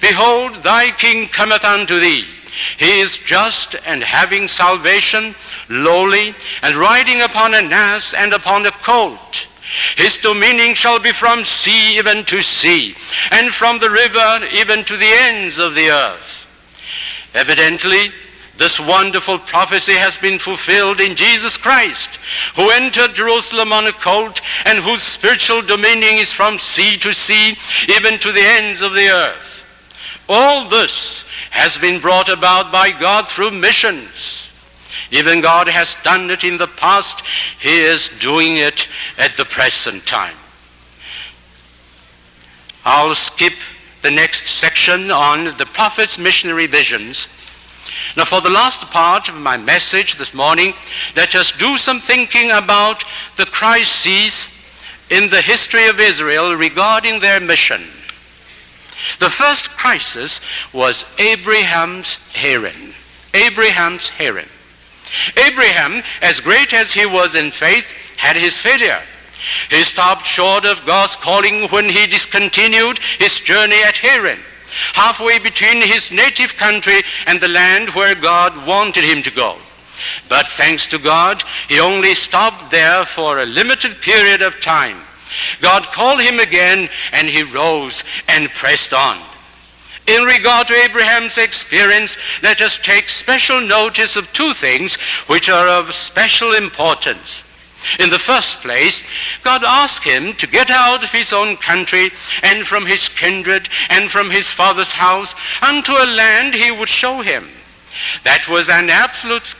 Behold, 0.00 0.62
thy 0.62 0.90
king 0.92 1.28
cometh 1.28 1.62
unto 1.62 2.00
thee. 2.00 2.24
He 2.78 3.00
is 3.00 3.18
just 3.18 3.76
and 3.84 4.02
having 4.02 4.48
salvation, 4.48 5.34
lowly, 5.68 6.34
and 6.62 6.76
riding 6.76 7.20
upon 7.20 7.52
an 7.52 7.70
ass 7.74 8.14
and 8.14 8.32
upon 8.32 8.64
a 8.64 8.70
colt. 8.70 9.48
His 9.96 10.18
dominion 10.18 10.74
shall 10.74 10.98
be 10.98 11.12
from 11.12 11.44
sea 11.44 11.98
even 11.98 12.24
to 12.26 12.42
sea, 12.42 12.94
and 13.30 13.52
from 13.52 13.78
the 13.78 13.90
river 13.90 14.46
even 14.52 14.84
to 14.84 14.96
the 14.96 15.12
ends 15.22 15.58
of 15.58 15.74
the 15.74 15.88
earth. 15.90 16.46
Evidently, 17.34 18.12
this 18.56 18.80
wonderful 18.80 19.38
prophecy 19.38 19.92
has 19.92 20.16
been 20.16 20.38
fulfilled 20.38 21.00
in 21.00 21.14
Jesus 21.14 21.58
Christ, 21.58 22.18
who 22.54 22.70
entered 22.70 23.14
Jerusalem 23.14 23.72
on 23.72 23.86
a 23.86 23.92
colt 23.92 24.40
and 24.64 24.78
whose 24.78 25.02
spiritual 25.02 25.60
dominion 25.60 26.14
is 26.14 26.32
from 26.32 26.58
sea 26.58 26.96
to 26.98 27.12
sea, 27.12 27.56
even 27.88 28.18
to 28.18 28.32
the 28.32 28.40
ends 28.40 28.80
of 28.80 28.94
the 28.94 29.08
earth. 29.08 29.64
All 30.28 30.68
this 30.68 31.24
has 31.50 31.76
been 31.78 32.00
brought 32.00 32.28
about 32.28 32.72
by 32.72 32.90
God 32.90 33.28
through 33.28 33.50
missions. 33.50 34.52
Even 35.10 35.40
God 35.40 35.68
has 35.68 35.96
done 36.02 36.30
it 36.30 36.44
in 36.44 36.56
the 36.56 36.66
past. 36.66 37.22
He 37.60 37.80
is 37.80 38.10
doing 38.20 38.56
it 38.56 38.88
at 39.18 39.36
the 39.36 39.44
present 39.44 40.04
time. 40.06 40.36
I'll 42.84 43.14
skip 43.14 43.54
the 44.02 44.10
next 44.10 44.46
section 44.46 45.10
on 45.10 45.56
the 45.56 45.66
prophet's 45.66 46.18
missionary 46.18 46.66
visions 46.66 47.28
now, 48.16 48.24
for 48.24 48.40
the 48.40 48.50
last 48.50 48.86
part 48.86 49.28
of 49.28 49.34
my 49.36 49.56
message 49.56 50.16
this 50.16 50.32
morning, 50.32 50.74
let 51.16 51.34
us 51.34 51.52
do 51.52 51.76
some 51.76 52.00
thinking 52.00 52.50
about 52.50 53.04
the 53.36 53.46
crises 53.46 54.48
in 55.10 55.28
the 55.28 55.42
history 55.42 55.86
of 55.88 56.00
Israel 56.00 56.54
regarding 56.56 57.20
their 57.20 57.40
mission. 57.40 57.82
The 59.18 59.30
first 59.30 59.70
crisis 59.70 60.40
was 60.72 61.04
Abraham's 61.18 62.16
Haran. 62.32 62.94
Abraham's 63.34 64.08
Haran. 64.08 64.48
Abraham, 65.36 66.02
as 66.22 66.40
great 66.40 66.72
as 66.72 66.92
he 66.92 67.06
was 67.06 67.34
in 67.34 67.50
faith, 67.50 67.92
had 68.16 68.36
his 68.36 68.58
failure. 68.58 69.02
He 69.70 69.84
stopped 69.84 70.26
short 70.26 70.64
of 70.64 70.84
God's 70.86 71.16
calling 71.16 71.68
when 71.68 71.88
he 71.88 72.06
discontinued 72.06 72.98
his 73.18 73.40
journey 73.40 73.82
at 73.82 73.98
Haran 73.98 74.38
halfway 74.92 75.38
between 75.38 75.80
his 75.82 76.10
native 76.10 76.56
country 76.56 77.02
and 77.26 77.40
the 77.40 77.48
land 77.48 77.90
where 77.90 78.14
God 78.14 78.66
wanted 78.66 79.04
him 79.04 79.22
to 79.22 79.30
go. 79.30 79.56
But 80.28 80.48
thanks 80.50 80.86
to 80.88 80.98
God, 80.98 81.42
he 81.68 81.80
only 81.80 82.14
stopped 82.14 82.70
there 82.70 83.04
for 83.04 83.38
a 83.38 83.46
limited 83.46 84.00
period 84.00 84.42
of 84.42 84.60
time. 84.60 84.98
God 85.60 85.84
called 85.86 86.20
him 86.20 86.38
again 86.38 86.88
and 87.12 87.28
he 87.28 87.42
rose 87.42 88.04
and 88.28 88.50
pressed 88.50 88.92
on. 88.92 89.18
In 90.06 90.22
regard 90.22 90.68
to 90.68 90.74
Abraham's 90.74 91.36
experience, 91.36 92.16
let 92.42 92.60
us 92.60 92.78
take 92.78 93.08
special 93.08 93.60
notice 93.60 94.16
of 94.16 94.32
two 94.32 94.54
things 94.54 94.96
which 95.26 95.48
are 95.48 95.66
of 95.66 95.94
special 95.94 96.54
importance. 96.54 97.42
In 97.98 98.10
the 98.10 98.18
first 98.18 98.60
place, 98.60 99.02
God 99.42 99.62
asked 99.64 100.04
him 100.04 100.34
to 100.34 100.46
get 100.46 100.70
out 100.70 101.02
of 101.02 101.10
his 101.10 101.32
own 101.32 101.56
country 101.56 102.10
and 102.42 102.66
from 102.66 102.86
his 102.86 103.08
kindred 103.08 103.68
and 103.88 104.10
from 104.10 104.30
his 104.30 104.50
father's 104.50 104.92
house 104.92 105.34
unto 105.62 105.92
a 105.92 106.06
land 106.06 106.54
he 106.54 106.70
would 106.70 106.88
show 106.88 107.20
him. 107.20 107.48
That 108.22 108.48
was 108.48 108.68
an 108.68 108.90
absolute 108.90 109.54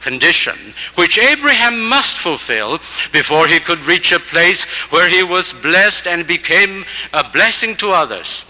condition 0.00 0.56
which 0.94 1.18
Abraham 1.18 1.88
must 1.88 2.18
fulfill 2.18 2.78
before 3.12 3.46
he 3.46 3.60
could 3.60 3.84
reach 3.86 4.12
a 4.12 4.20
place 4.20 4.64
where 4.90 5.08
he 5.08 5.22
was 5.22 5.52
blessed 5.52 6.06
and 6.06 6.26
became 6.26 6.84
a 7.12 7.28
blessing 7.28 7.76
to 7.76 7.90
others. 7.90 8.44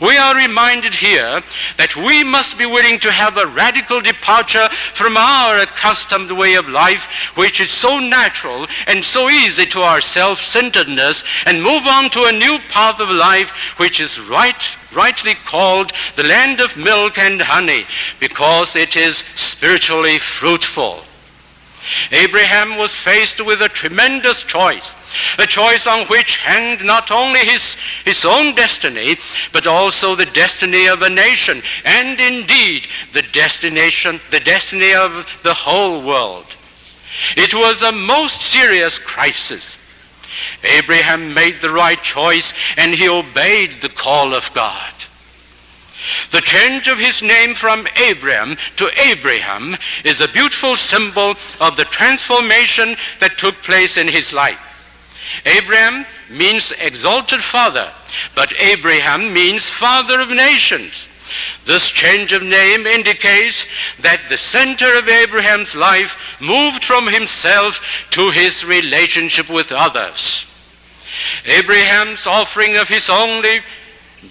We 0.00 0.16
are 0.16 0.36
reminded 0.36 0.94
here 0.94 1.42
that 1.76 1.96
we 1.96 2.24
must 2.24 2.58
be 2.58 2.66
willing 2.66 2.98
to 3.00 3.12
have 3.12 3.36
a 3.36 3.46
radical 3.46 4.00
departure 4.00 4.68
from 4.94 5.16
our 5.16 5.60
accustomed 5.60 6.30
way 6.30 6.54
of 6.54 6.68
life, 6.68 7.06
which 7.36 7.60
is 7.60 7.70
so 7.70 7.98
natural 7.98 8.66
and 8.86 9.04
so 9.04 9.28
easy 9.28 9.66
to 9.66 9.80
our 9.80 10.00
self-centeredness, 10.00 11.24
and 11.46 11.62
move 11.62 11.86
on 11.86 12.10
to 12.10 12.24
a 12.24 12.32
new 12.32 12.58
path 12.70 13.00
of 13.00 13.10
life, 13.10 13.50
which 13.78 14.00
is 14.00 14.20
right, 14.20 14.76
rightly 14.94 15.34
called 15.44 15.92
the 16.16 16.24
land 16.24 16.60
of 16.60 16.76
milk 16.76 17.18
and 17.18 17.40
honey, 17.40 17.86
because 18.20 18.76
it 18.76 18.96
is 18.96 19.24
spiritually 19.34 20.18
fruitful. 20.18 21.02
Abraham 22.12 22.76
was 22.76 22.96
faced 22.96 23.44
with 23.44 23.62
a 23.62 23.68
tremendous 23.68 24.44
choice, 24.44 24.94
a 25.38 25.46
choice 25.46 25.86
on 25.86 26.06
which 26.06 26.38
hanged 26.38 26.84
not 26.84 27.10
only 27.10 27.40
his, 27.40 27.76
his 28.04 28.24
own 28.24 28.54
destiny, 28.54 29.16
but 29.52 29.66
also 29.66 30.14
the 30.14 30.26
destiny 30.26 30.86
of 30.86 31.02
a 31.02 31.10
nation, 31.10 31.62
and 31.84 32.20
indeed 32.20 32.88
the 33.12 33.22
destination, 33.32 34.20
the 34.30 34.40
destiny 34.40 34.94
of 34.94 35.26
the 35.42 35.54
whole 35.54 36.02
world. 36.02 36.56
It 37.36 37.54
was 37.54 37.82
a 37.82 37.92
most 37.92 38.42
serious 38.42 38.98
crisis. 38.98 39.78
Abraham 40.62 41.34
made 41.34 41.60
the 41.60 41.70
right 41.70 42.00
choice 42.00 42.54
and 42.76 42.94
he 42.94 43.08
obeyed 43.08 43.80
the 43.80 43.88
call 43.88 44.34
of 44.34 44.52
God. 44.54 44.92
The 46.30 46.40
change 46.40 46.88
of 46.88 46.98
his 46.98 47.22
name 47.22 47.54
from 47.54 47.86
Abram 48.10 48.56
to 48.76 48.90
Abraham 49.00 49.76
is 50.04 50.20
a 50.20 50.28
beautiful 50.28 50.76
symbol 50.76 51.34
of 51.60 51.76
the 51.76 51.84
transformation 51.84 52.96
that 53.20 53.38
took 53.38 53.54
place 53.62 53.96
in 53.96 54.08
his 54.08 54.32
life. 54.32 54.60
Abraham 55.44 56.06
means 56.30 56.72
exalted 56.78 57.40
father, 57.40 57.92
but 58.34 58.52
Abraham 58.58 59.32
means 59.32 59.70
father 59.70 60.20
of 60.20 60.30
nations. 60.30 61.08
This 61.64 61.88
change 61.90 62.32
of 62.32 62.42
name 62.42 62.86
indicates 62.86 63.66
that 64.00 64.22
the 64.28 64.38
center 64.38 64.98
of 64.98 65.08
Abraham's 65.08 65.76
life 65.76 66.40
moved 66.40 66.84
from 66.84 67.06
himself 67.06 68.06
to 68.10 68.30
his 68.30 68.64
relationship 68.64 69.50
with 69.50 69.70
others. 69.70 70.46
Abraham's 71.44 72.26
offering 72.26 72.76
of 72.76 72.88
his 72.88 73.10
only 73.10 73.60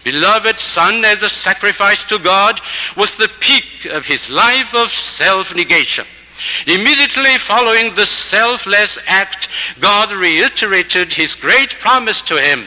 beloved 0.04 0.60
son 0.60 1.06
as 1.06 1.24
a 1.24 1.30
sacrifice 1.30 2.04
to 2.06 2.20
God 2.20 2.60
was 2.96 3.16
the 3.16 3.32
peak 3.40 3.86
of 3.86 4.06
his 4.06 4.30
life 4.30 4.74
of 4.76 4.90
self-negation. 4.90 6.06
Immediately 6.68 7.38
following 7.38 7.94
the 7.96 8.06
selfless 8.06 9.00
act, 9.08 9.50
God 9.80 10.12
reiterated 10.12 11.14
his 11.14 11.36
great 11.36 11.80
promise 11.80 12.22
to 12.24 12.38
him. 12.40 12.66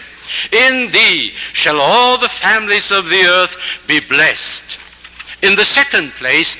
In 0.53 0.89
thee 0.89 1.33
shall 1.53 1.81
all 1.81 2.19
the 2.19 2.29
families 2.29 2.91
of 2.91 3.09
the 3.09 3.25
earth 3.25 3.57
be 3.87 4.01
blessed. 4.01 4.79
In 5.43 5.57
the 5.57 5.65
second 5.65 6.11
place, 6.13 6.57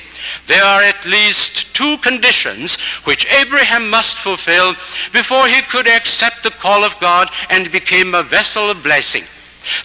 there 0.47 0.63
are 0.63 0.81
at 0.81 1.05
least 1.05 1.73
two 1.75 1.97
conditions 1.97 2.75
which 3.05 3.25
Abraham 3.31 3.89
must 3.89 4.17
fulfill 4.17 4.73
before 5.11 5.47
he 5.47 5.61
could 5.61 5.87
accept 5.87 6.43
the 6.43 6.51
call 6.51 6.83
of 6.83 6.99
God 6.99 7.29
and 7.49 7.71
become 7.71 8.15
a 8.15 8.23
vessel 8.23 8.69
of 8.69 8.83
blessing. 8.83 9.23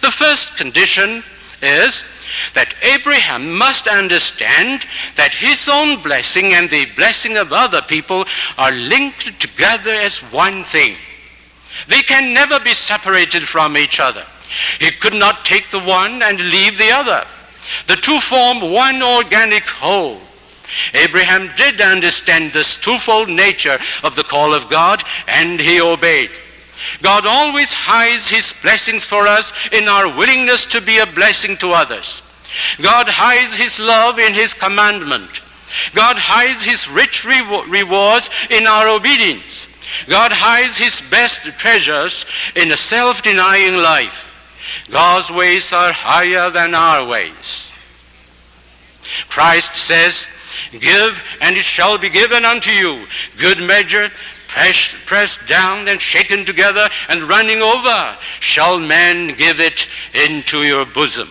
The 0.01 0.11
first 0.11 0.57
condition 0.57 1.23
is 1.61 2.05
that 2.53 2.73
Abraham 2.83 3.57
must 3.57 3.87
understand 3.87 4.85
that 5.15 5.33
his 5.33 5.69
own 5.71 6.01
blessing 6.01 6.53
and 6.53 6.69
the 6.69 6.85
blessing 6.95 7.37
of 7.37 7.53
other 7.53 7.81
people 7.81 8.25
are 8.57 8.71
linked 8.71 9.39
together 9.39 9.91
as 9.91 10.19
one 10.19 10.63
thing. 10.65 10.95
They 11.87 12.01
can 12.01 12.33
never 12.33 12.59
be 12.59 12.73
separated 12.73 13.43
from 13.43 13.77
each 13.77 13.99
other. 13.99 14.25
He 14.79 14.91
could 14.91 15.13
not 15.13 15.45
take 15.45 15.69
the 15.69 15.79
one 15.79 16.21
and 16.21 16.39
leave 16.39 16.77
the 16.77 16.91
other. 16.91 17.25
The 17.87 17.95
two 17.95 18.19
form 18.19 18.71
one 18.71 19.03
organic 19.03 19.67
whole. 19.67 20.19
Abraham 20.93 21.49
did 21.55 21.79
understand 21.81 22.51
this 22.51 22.75
twofold 22.77 23.29
nature 23.29 23.77
of 24.03 24.15
the 24.15 24.23
call 24.23 24.53
of 24.53 24.69
God, 24.69 25.03
and 25.27 25.59
he 25.59 25.79
obeyed. 25.79 26.31
God 27.01 27.25
always 27.25 27.73
hides 27.73 28.29
his 28.29 28.53
blessings 28.61 29.03
for 29.03 29.27
us 29.27 29.53
in 29.71 29.87
our 29.87 30.07
willingness 30.07 30.65
to 30.67 30.81
be 30.81 30.99
a 30.99 31.05
blessing 31.05 31.57
to 31.57 31.71
others. 31.71 32.23
God 32.81 33.07
hides 33.09 33.55
his 33.55 33.79
love 33.79 34.19
in 34.19 34.33
his 34.33 34.53
commandment. 34.53 35.41
God 35.93 36.17
hides 36.17 36.63
his 36.63 36.89
rich 36.89 37.25
rewards 37.25 38.29
in 38.49 38.67
our 38.67 38.87
obedience. 38.87 39.67
God 40.07 40.31
hides 40.31 40.77
his 40.77 41.01
best 41.09 41.43
treasures 41.57 42.25
in 42.55 42.71
a 42.71 42.77
self-denying 42.77 43.77
life. 43.77 44.25
God's 44.89 45.31
ways 45.31 45.71
are 45.73 45.91
higher 45.91 46.49
than 46.49 46.73
our 46.73 47.07
ways. 47.07 47.71
Christ 49.27 49.75
says, 49.75 50.27
Give, 50.71 51.21
and 51.41 51.55
it 51.55 51.63
shall 51.63 51.97
be 51.97 52.09
given 52.09 52.45
unto 52.45 52.71
you. 52.71 53.05
Good 53.37 53.59
measure, 53.59 54.09
pressed, 54.57 54.95
pressed 55.05 55.47
down 55.47 55.87
and 55.87 56.01
shaken 56.01 56.43
together 56.43 56.89
and 57.09 57.23
running 57.23 57.61
over, 57.61 58.17
shall 58.39 58.79
men 58.79 59.35
give 59.35 59.59
it 59.59 59.87
into 60.13 60.63
your 60.63 60.85
bosom. 60.85 61.29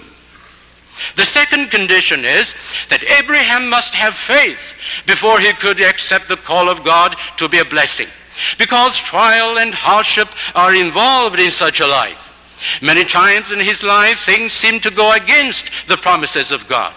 The 1.17 1.25
second 1.25 1.71
condition 1.71 2.25
is 2.25 2.55
that 2.89 3.05
Abraham 3.21 3.69
must 3.69 3.95
have 3.95 4.15
faith 4.15 4.75
before 5.07 5.41
he 5.41 5.53
could 5.55 5.81
accept 5.81 6.29
the 6.29 6.37
call 6.37 6.69
of 6.69 6.85
God 6.85 7.17
to 7.37 7.49
be 7.49 7.59
a 7.59 7.65
blessing. 7.65 8.09
Because 8.59 8.97
trial 8.97 9.59
and 9.59 9.75
hardship 9.75 10.29
are 10.55 10.75
involved 10.75 11.41
in 11.41 11.51
such 11.51 11.81
a 11.81 11.87
life. 11.87 12.23
Many 12.81 13.05
times 13.05 13.53
in 13.53 13.61
his 13.61 13.83
life, 13.83 14.21
things 14.21 14.53
seem 14.53 14.81
to 14.81 14.91
go 14.91 15.13
against 15.15 15.71
the 15.89 15.97
promises 15.97 16.53
of 16.53 16.67
God. 16.69 16.95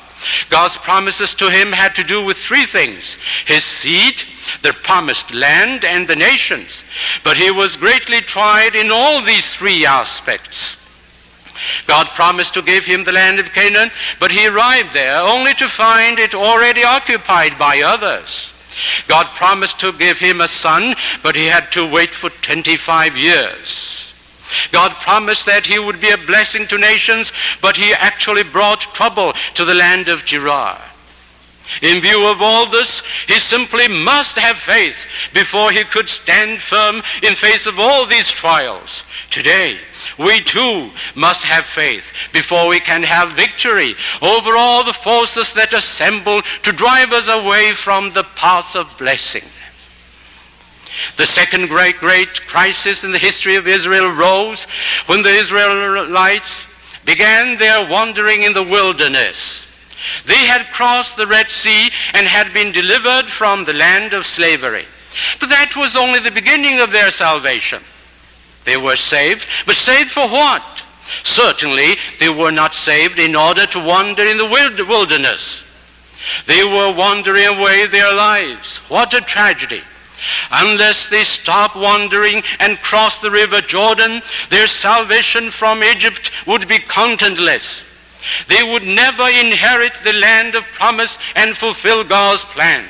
God's 0.50 0.78
promises 0.78 1.34
to 1.36 1.50
him 1.50 1.72
had 1.72 1.96
to 1.96 2.04
do 2.04 2.24
with 2.24 2.38
three 2.38 2.66
things 2.66 3.18
his 3.46 3.64
seed, 3.64 4.22
the 4.62 4.74
promised 4.74 5.34
land, 5.34 5.86
and 5.86 6.08
the 6.08 6.16
nations. 6.16 6.84
But 7.24 7.38
he 7.38 7.52
was 7.52 7.78
greatly 7.78 8.22
tried 8.22 8.76
in 8.76 8.92
all 8.92 9.22
these 9.22 9.56
three 9.56 9.86
aspects. 9.86 10.78
God 11.88 12.08
promised 12.08 12.54
to 12.54 12.62
give 12.62 12.86
him 12.86 13.04
the 13.04 13.12
land 13.12 13.40
of 13.40 13.52
Canaan, 13.52 13.92
but 14.20 14.32
he 14.32 14.48
arrived 14.48 14.94
there 14.94 15.20
only 15.20 15.54
to 15.56 15.68
find 15.68 16.20
it 16.20 16.34
already 16.34 16.84
occupied 16.84 17.58
by 17.58 17.82
others. 17.82 18.54
God 19.08 19.28
promised 19.36 19.80
to 19.82 19.92
give 19.94 20.20
him 20.20 20.42
a 20.42 20.48
son, 20.48 20.96
but 21.22 21.36
he 21.36 21.46
had 21.46 21.72
to 21.74 21.90
wait 21.90 22.12
for 22.12 22.30
25 22.30 23.18
years. 23.18 24.09
God 24.72 24.92
promised 25.02 25.46
that 25.46 25.66
he 25.66 25.80
would 25.80 26.02
be 26.02 26.12
a 26.12 26.18
blessing 26.18 26.68
to 26.68 26.78
nations, 26.78 27.34
but 27.62 27.78
he 27.78 27.94
actually 27.94 28.44
brought 28.44 28.82
trouble 28.94 29.34
to 29.54 29.66
the 29.66 29.74
land 29.74 30.10
of 30.10 30.26
Gerar. 30.26 30.80
In 31.82 32.02
view 32.02 32.28
of 32.28 32.42
all 32.42 32.66
this, 32.66 33.04
he 33.28 33.40
simply 33.40 33.88
must 33.88 34.38
have 34.38 34.58
faith 34.58 35.08
before 35.34 35.72
he 35.72 35.84
could 35.84 36.10
stand 36.10 36.62
firm 36.62 37.02
in 37.22 37.36
face 37.36 37.68
of 37.68 37.80
all 37.80 38.06
these 38.06 38.30
trials. 38.30 39.04
Today, 39.30 39.78
we 40.18 40.42
too 40.42 40.90
must 41.16 41.44
have 41.44 41.66
faith 41.66 42.12
before 42.34 42.68
we 42.68 42.80
can 42.80 43.04
have 43.04 43.34
victory 43.34 43.96
over 44.22 44.56
all 44.56 44.84
the 44.84 44.94
forces 44.94 45.54
that 45.54 45.74
assemble 45.74 46.42
to 46.64 46.72
drive 46.72 47.12
us 47.12 47.28
away 47.28 47.74
from 47.74 48.12
the 48.12 48.24
path 48.36 48.76
of 48.76 48.98
blessing. 48.98 49.44
The 51.18 51.26
second 51.26 51.70
great, 51.70 51.98
great 51.98 52.46
crisis 52.48 53.04
in 53.04 53.12
the 53.12 53.20
history 53.20 53.56
of 53.56 53.68
Israel 53.68 54.12
rose 54.12 54.66
when 55.06 55.22
the 55.22 55.30
Israelites 55.30 56.68
began 57.06 57.58
their 57.58 57.90
wandering 57.90 58.44
in 58.44 58.54
the 58.54 58.64
wilderness. 58.64 59.68
They 60.26 60.46
had 60.46 60.72
crossed 60.72 61.18
the 61.18 61.28
Red 61.28 61.50
Sea 61.50 61.90
and 62.14 62.28
had 62.28 62.54
been 62.54 62.72
delivered 62.72 63.28
from 63.28 63.66
the 63.66 63.74
land 63.74 64.14
of 64.14 64.26
slavery. 64.26 64.86
But 65.40 65.50
that 65.50 65.76
was 65.76 65.96
only 65.96 66.20
the 66.20 66.32
beginning 66.32 66.80
of 66.80 66.92
their 66.92 67.12
salvation. 67.12 67.82
They 68.66 68.78
were 68.78 68.96
saved, 68.96 69.48
but 69.66 69.76
saved 69.76 70.12
for 70.12 70.28
what? 70.28 70.86
Certainly, 71.24 71.98
they 72.20 72.30
were 72.30 72.52
not 72.52 72.74
saved 72.74 73.18
in 73.18 73.36
order 73.36 73.66
to 73.66 73.80
wander 73.84 74.24
in 74.24 74.38
the 74.38 74.46
wilderness. 74.46 75.64
They 76.46 76.64
were 76.64 76.94
wandering 76.94 77.48
away 77.48 77.88
their 77.88 78.14
lives. 78.14 78.78
What 78.90 79.14
a 79.14 79.22
tragedy. 79.22 79.82
Unless 80.52 81.08
they 81.08 81.24
stop 81.24 81.76
wandering 81.76 82.44
and 82.60 82.82
cross 82.82 83.20
the 83.20 83.32
river 83.32 83.62
Jordan, 83.62 84.22
their 84.50 84.68
salvation 84.68 85.52
from 85.52 85.84
Egypt 85.84 86.32
would 86.46 86.68
be 86.68 86.80
contentless. 86.80 87.86
They 88.48 88.64
would 88.64 88.84
never 88.84 89.28
inherit 89.30 89.96
the 90.04 90.14
land 90.14 90.56
of 90.56 90.64
promise 90.74 91.18
and 91.36 91.56
fulfill 91.56 92.04
God's 92.04 92.44
plan. 92.46 92.86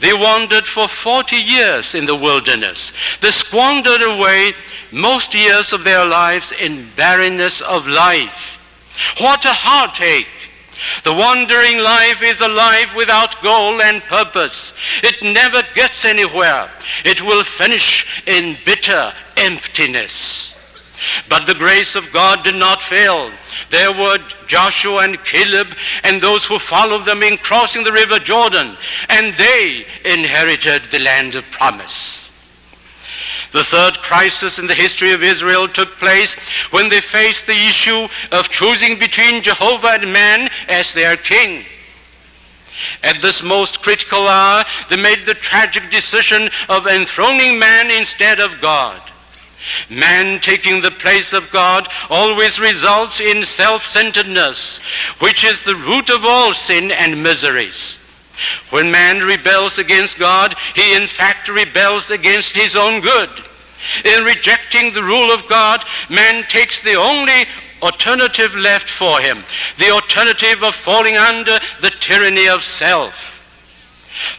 They 0.00 0.14
wandered 0.14 0.66
for 0.66 0.88
40 0.88 1.36
years 1.36 1.94
in 1.94 2.06
the 2.06 2.14
wilderness. 2.14 2.92
They 3.20 3.30
squandered 3.30 4.02
away 4.02 4.52
most 4.90 5.34
years 5.34 5.72
of 5.72 5.84
their 5.84 6.06
lives 6.06 6.52
in 6.52 6.88
barrenness 6.96 7.60
of 7.60 7.86
life. 7.86 8.54
What 9.18 9.44
a 9.44 9.52
heartache 9.52 10.26
the 11.04 11.12
wandering 11.12 11.78
life 11.78 12.22
is 12.22 12.40
a 12.40 12.48
life 12.48 12.94
without 12.94 13.40
goal 13.42 13.80
and 13.82 14.02
purpose. 14.02 14.72
It 15.02 15.22
never 15.22 15.62
gets 15.74 16.04
anywhere. 16.04 16.70
It 17.04 17.22
will 17.22 17.44
finish 17.44 18.06
in 18.26 18.56
bitter 18.64 19.12
emptiness. 19.36 20.54
But 21.28 21.46
the 21.46 21.54
grace 21.54 21.94
of 21.94 22.12
God 22.12 22.42
did 22.42 22.56
not 22.56 22.82
fail. 22.82 23.30
There 23.70 23.92
were 23.92 24.18
Joshua 24.46 25.04
and 25.04 25.22
Caleb 25.24 25.68
and 26.02 26.20
those 26.20 26.44
who 26.44 26.58
followed 26.58 27.04
them 27.04 27.22
in 27.22 27.36
crossing 27.38 27.84
the 27.84 27.92
river 27.92 28.18
Jordan, 28.18 28.76
and 29.08 29.34
they 29.34 29.86
inherited 30.04 30.82
the 30.90 30.98
land 30.98 31.34
of 31.34 31.44
promise. 31.50 32.27
The 33.52 33.64
third 33.64 33.98
crisis 33.98 34.58
in 34.58 34.66
the 34.66 34.74
history 34.74 35.12
of 35.12 35.22
Israel 35.22 35.68
took 35.68 35.96
place 35.96 36.34
when 36.70 36.88
they 36.88 37.00
faced 37.00 37.46
the 37.46 37.52
issue 37.52 38.06
of 38.30 38.50
choosing 38.50 38.98
between 38.98 39.42
Jehovah 39.42 39.98
and 40.00 40.12
man 40.12 40.50
as 40.68 40.92
their 40.92 41.16
king. 41.16 41.64
At 43.02 43.22
this 43.22 43.42
most 43.42 43.82
critical 43.82 44.26
hour, 44.28 44.64
they 44.88 44.96
made 44.96 45.24
the 45.24 45.34
tragic 45.34 45.90
decision 45.90 46.50
of 46.68 46.86
enthroning 46.86 47.58
man 47.58 47.90
instead 47.90 48.38
of 48.38 48.60
God. 48.60 49.00
Man 49.90 50.40
taking 50.40 50.80
the 50.80 50.90
place 50.90 51.32
of 51.32 51.50
God 51.50 51.88
always 52.10 52.60
results 52.60 53.20
in 53.20 53.44
self-centeredness, 53.44 54.78
which 55.20 55.44
is 55.44 55.62
the 55.62 55.74
root 55.74 56.10
of 56.10 56.24
all 56.24 56.52
sin 56.52 56.90
and 56.90 57.22
miseries. 57.22 57.98
When 58.70 58.90
man 58.90 59.24
rebels 59.26 59.78
against 59.78 60.18
God, 60.18 60.54
he 60.74 60.94
in 60.94 61.06
fact 61.06 61.48
rebels 61.48 62.10
against 62.10 62.56
his 62.56 62.76
own 62.76 63.00
good. 63.00 63.30
In 64.04 64.24
rejecting 64.24 64.92
the 64.92 65.02
rule 65.02 65.30
of 65.30 65.48
God, 65.48 65.84
man 66.10 66.44
takes 66.48 66.80
the 66.80 66.94
only 66.94 67.46
alternative 67.82 68.56
left 68.56 68.90
for 68.90 69.20
him, 69.20 69.44
the 69.78 69.90
alternative 69.90 70.62
of 70.62 70.74
falling 70.74 71.16
under 71.16 71.58
the 71.80 71.92
tyranny 72.00 72.48
of 72.48 72.62
self. 72.62 73.28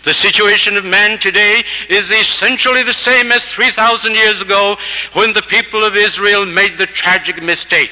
The 0.04 0.14
situation 0.14 0.76
of 0.76 0.84
man 0.84 1.20
today 1.20 1.64
is 1.90 2.12
essentially 2.12 2.84
the 2.84 2.94
same 2.94 3.32
as 3.32 3.52
3,000 3.52 4.14
years 4.14 4.42
ago 4.42 4.78
when 5.14 5.34
the 5.34 5.42
people 5.44 5.84
of 5.84 5.96
Israel 5.96 6.46
made 6.46 6.78
the 6.78 6.86
tragic 6.86 7.42
mistake. 7.42 7.92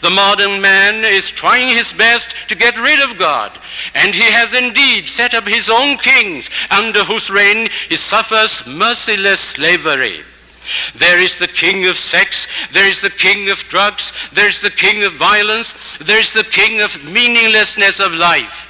The 0.00 0.10
modern 0.10 0.60
man 0.60 1.04
is 1.04 1.30
trying 1.30 1.68
his 1.68 1.92
best 1.92 2.34
to 2.48 2.54
get 2.54 2.78
rid 2.78 3.00
of 3.00 3.18
God, 3.18 3.58
and 3.94 4.14
he 4.14 4.30
has 4.30 4.54
indeed 4.54 5.08
set 5.08 5.34
up 5.34 5.46
his 5.46 5.70
own 5.70 5.98
kings 5.98 6.50
under 6.70 7.04
whose 7.04 7.30
reign 7.30 7.68
he 7.88 7.96
suffers 7.96 8.66
merciless 8.66 9.40
slavery. 9.40 10.20
There 10.96 11.18
is 11.18 11.38
the 11.38 11.48
king 11.48 11.86
of 11.86 11.96
sex, 11.96 12.46
there 12.72 12.86
is 12.86 13.00
the 13.00 13.10
king 13.10 13.50
of 13.50 13.58
drugs, 13.68 14.12
there 14.32 14.48
is 14.48 14.60
the 14.60 14.70
king 14.70 15.02
of 15.04 15.14
violence, 15.14 15.96
there 15.98 16.20
is 16.20 16.32
the 16.32 16.44
king 16.44 16.80
of 16.80 17.10
meaninglessness 17.10 18.00
of 18.00 18.12
life. 18.12 18.66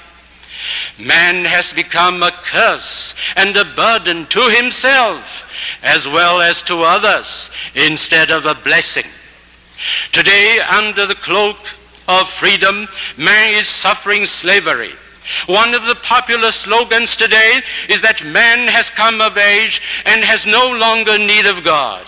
Man 0.98 1.44
has 1.44 1.72
become 1.72 2.22
a 2.22 2.30
curse 2.30 3.14
and 3.36 3.56
a 3.56 3.64
burden 3.64 4.26
to 4.26 4.48
himself 4.48 5.46
as 5.82 6.06
well 6.08 6.40
as 6.40 6.62
to 6.64 6.80
others 6.82 7.50
instead 7.74 8.30
of 8.30 8.46
a 8.46 8.54
blessing. 8.54 9.06
Today, 10.12 10.58
under 10.60 11.06
the 11.06 11.14
cloak 11.14 11.56
of 12.08 12.28
freedom, 12.28 12.88
man 13.16 13.54
is 13.54 13.68
suffering 13.68 14.26
slavery. 14.26 14.92
One 15.46 15.74
of 15.74 15.84
the 15.84 15.94
popular 15.96 16.50
slogans 16.52 17.14
today 17.14 17.60
is 17.88 18.00
that 18.02 18.24
man 18.24 18.66
has 18.68 18.90
come 18.90 19.20
of 19.20 19.36
age 19.36 19.82
and 20.06 20.24
has 20.24 20.46
no 20.46 20.70
longer 20.70 21.18
need 21.18 21.46
of 21.46 21.64
God. 21.64 22.04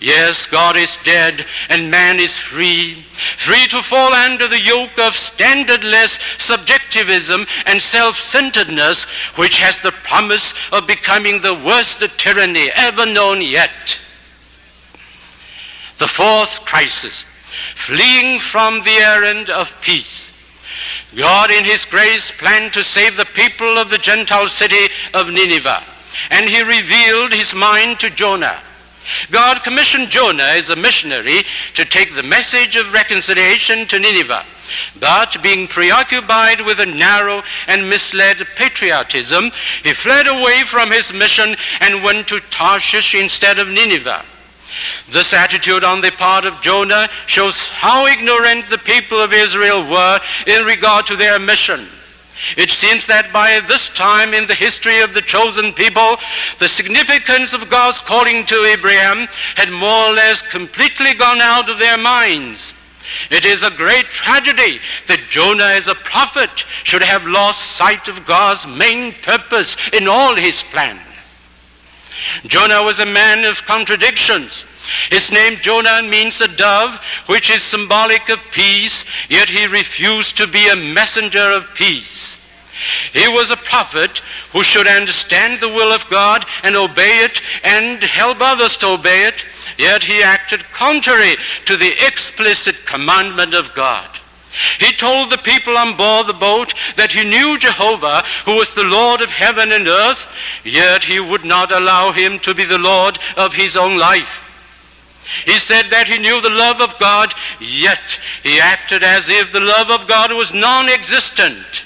Yes, 0.00 0.46
God 0.46 0.76
is 0.76 0.96
dead 1.04 1.44
and 1.68 1.90
man 1.90 2.18
is 2.18 2.34
free, 2.34 2.94
free 3.36 3.66
to 3.66 3.82
fall 3.82 4.14
under 4.14 4.48
the 4.48 4.60
yoke 4.60 4.98
of 4.98 5.12
standardless 5.12 6.18
subjectivism 6.40 7.46
and 7.66 7.80
self-centeredness, 7.80 9.04
which 9.36 9.58
has 9.58 9.78
the 9.78 9.92
promise 9.92 10.54
of 10.72 10.86
becoming 10.86 11.42
the 11.42 11.54
worst 11.54 12.02
tyranny 12.16 12.70
ever 12.74 13.04
known 13.04 13.42
yet. 13.42 14.00
The 16.00 16.08
fourth 16.08 16.64
crisis, 16.64 17.26
fleeing 17.74 18.40
from 18.40 18.82
the 18.84 18.96
errand 18.96 19.50
of 19.50 19.78
peace. 19.82 20.32
God 21.14 21.50
in 21.50 21.62
his 21.62 21.84
grace 21.84 22.32
planned 22.32 22.72
to 22.72 22.82
save 22.82 23.18
the 23.18 23.26
people 23.26 23.76
of 23.76 23.90
the 23.90 23.98
Gentile 23.98 24.48
city 24.48 24.88
of 25.12 25.28
Nineveh, 25.28 25.82
and 26.30 26.48
he 26.48 26.62
revealed 26.62 27.34
his 27.34 27.54
mind 27.54 28.00
to 28.00 28.08
Jonah. 28.08 28.60
God 29.30 29.62
commissioned 29.62 30.08
Jonah 30.08 30.42
as 30.56 30.70
a 30.70 30.76
missionary 30.76 31.42
to 31.74 31.84
take 31.84 32.14
the 32.14 32.22
message 32.22 32.76
of 32.76 32.94
reconciliation 32.94 33.86
to 33.88 33.98
Nineveh. 33.98 34.46
But 35.00 35.42
being 35.42 35.68
preoccupied 35.68 36.62
with 36.62 36.80
a 36.80 36.86
narrow 36.86 37.42
and 37.66 37.90
misled 37.90 38.38
patriotism, 38.56 39.50
he 39.82 39.92
fled 39.92 40.28
away 40.28 40.62
from 40.64 40.92
his 40.92 41.12
mission 41.12 41.56
and 41.80 42.02
went 42.02 42.26
to 42.28 42.40
Tarshish 42.40 43.14
instead 43.14 43.58
of 43.58 43.68
Nineveh. 43.68 44.24
This 45.10 45.32
attitude 45.32 45.84
on 45.84 46.00
the 46.00 46.12
part 46.12 46.44
of 46.44 46.60
Jonah 46.60 47.08
shows 47.26 47.68
how 47.70 48.06
ignorant 48.06 48.68
the 48.68 48.78
people 48.78 49.18
of 49.18 49.32
Israel 49.32 49.88
were 49.88 50.20
in 50.46 50.64
regard 50.64 51.06
to 51.06 51.16
their 51.16 51.38
mission. 51.38 51.88
It 52.56 52.70
seems 52.70 53.06
that 53.06 53.32
by 53.32 53.60
this 53.68 53.90
time 53.90 54.32
in 54.32 54.46
the 54.46 54.54
history 54.54 55.00
of 55.00 55.12
the 55.12 55.20
chosen 55.20 55.72
people, 55.72 56.16
the 56.58 56.68
significance 56.68 57.52
of 57.52 57.68
God's 57.68 57.98
calling 57.98 58.46
to 58.46 58.64
Abraham 58.64 59.28
had 59.56 59.70
more 59.70 60.10
or 60.10 60.14
less 60.14 60.40
completely 60.40 61.12
gone 61.14 61.40
out 61.40 61.68
of 61.68 61.78
their 61.78 61.98
minds. 61.98 62.74
It 63.30 63.44
is 63.44 63.62
a 63.62 63.70
great 63.70 64.06
tragedy 64.06 64.80
that 65.06 65.28
Jonah 65.28 65.64
as 65.64 65.88
a 65.88 65.94
prophet 65.94 66.50
should 66.84 67.02
have 67.02 67.26
lost 67.26 67.76
sight 67.76 68.08
of 68.08 68.26
God's 68.26 68.66
main 68.66 69.12
purpose 69.20 69.76
in 69.92 70.08
all 70.08 70.34
his 70.34 70.62
plan. 70.62 70.98
Jonah 72.46 72.82
was 72.82 73.00
a 73.00 73.06
man 73.06 73.44
of 73.44 73.64
contradictions. 73.66 74.64
His 75.10 75.30
name 75.30 75.58
Jonah 75.60 76.02
means 76.02 76.40
a 76.40 76.48
dove, 76.48 76.96
which 77.26 77.50
is 77.50 77.62
symbolic 77.62 78.28
of 78.28 78.38
peace, 78.50 79.04
yet 79.28 79.48
he 79.48 79.66
refused 79.66 80.36
to 80.36 80.46
be 80.46 80.68
a 80.68 80.76
messenger 80.76 81.52
of 81.52 81.74
peace. 81.74 82.38
He 83.12 83.28
was 83.28 83.50
a 83.50 83.56
prophet 83.56 84.22
who 84.52 84.62
should 84.62 84.86
understand 84.86 85.60
the 85.60 85.68
will 85.68 85.92
of 85.92 86.08
God 86.08 86.46
and 86.62 86.76
obey 86.76 87.24
it 87.24 87.42
and 87.62 88.02
help 88.02 88.38
others 88.40 88.76
to 88.78 88.94
obey 88.94 89.26
it, 89.26 89.44
yet 89.76 90.02
he 90.02 90.22
acted 90.22 90.64
contrary 90.72 91.36
to 91.66 91.76
the 91.76 91.92
explicit 92.06 92.86
commandment 92.86 93.54
of 93.54 93.74
God. 93.74 94.08
He 94.78 94.92
told 94.92 95.30
the 95.30 95.38
people 95.38 95.76
on 95.76 95.96
board 95.96 96.26
the 96.26 96.32
boat 96.32 96.74
that 96.96 97.12
he 97.12 97.24
knew 97.24 97.58
Jehovah, 97.58 98.24
who 98.44 98.56
was 98.56 98.74
the 98.74 98.84
Lord 98.84 99.20
of 99.20 99.30
heaven 99.30 99.72
and 99.72 99.86
earth, 99.86 100.26
yet 100.64 101.04
he 101.04 101.20
would 101.20 101.44
not 101.44 101.70
allow 101.70 102.12
him 102.12 102.38
to 102.40 102.54
be 102.54 102.64
the 102.64 102.78
Lord 102.78 103.18
of 103.36 103.54
his 103.54 103.76
own 103.76 103.96
life. 103.96 104.49
He 105.44 105.58
said 105.58 105.90
that 105.90 106.08
he 106.08 106.18
knew 106.18 106.40
the 106.40 106.50
love 106.50 106.80
of 106.80 106.98
God, 106.98 107.32
yet 107.60 108.18
he 108.42 108.60
acted 108.60 109.02
as 109.02 109.28
if 109.28 109.52
the 109.52 109.60
love 109.60 109.90
of 109.90 110.08
God 110.08 110.32
was 110.32 110.52
non-existent. 110.52 111.84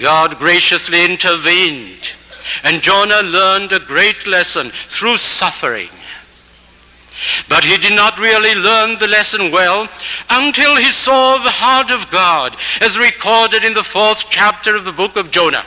God 0.00 0.38
graciously 0.38 1.04
intervened, 1.04 2.12
and 2.64 2.82
Jonah 2.82 3.22
learned 3.22 3.72
a 3.72 3.80
great 3.80 4.26
lesson 4.26 4.72
through 4.88 5.18
suffering. 5.18 5.90
But 7.48 7.64
he 7.64 7.78
did 7.78 7.94
not 7.94 8.18
really 8.18 8.54
learn 8.54 8.98
the 8.98 9.06
lesson 9.06 9.52
well 9.52 9.88
until 10.30 10.76
he 10.76 10.90
saw 10.90 11.38
the 11.38 11.50
heart 11.50 11.90
of 11.90 12.10
God 12.10 12.56
as 12.80 12.98
recorded 12.98 13.64
in 13.64 13.72
the 13.72 13.84
fourth 13.84 14.24
chapter 14.28 14.74
of 14.74 14.84
the 14.84 14.92
book 14.92 15.16
of 15.16 15.30
Jonah. 15.30 15.64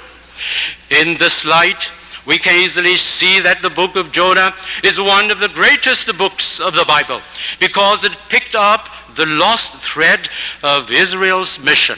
In 0.90 1.18
this 1.18 1.46
light, 1.46 1.92
we 2.28 2.38
can 2.38 2.56
easily 2.56 2.98
see 2.98 3.40
that 3.40 3.62
the 3.62 3.70
book 3.70 3.96
of 3.96 4.12
Jonah 4.12 4.54
is 4.84 5.00
one 5.00 5.32
of 5.32 5.40
the 5.40 5.48
greatest 5.48 6.16
books 6.18 6.60
of 6.60 6.76
the 6.76 6.86
Bible 6.86 7.22
because 7.60 8.04
it 8.04 8.18
picked 8.28 8.54
up 8.54 8.90
the 9.16 9.26
lost 9.26 9.80
thread 9.80 10.28
of 10.62 10.92
Israel's 10.92 11.58
mission. 11.60 11.98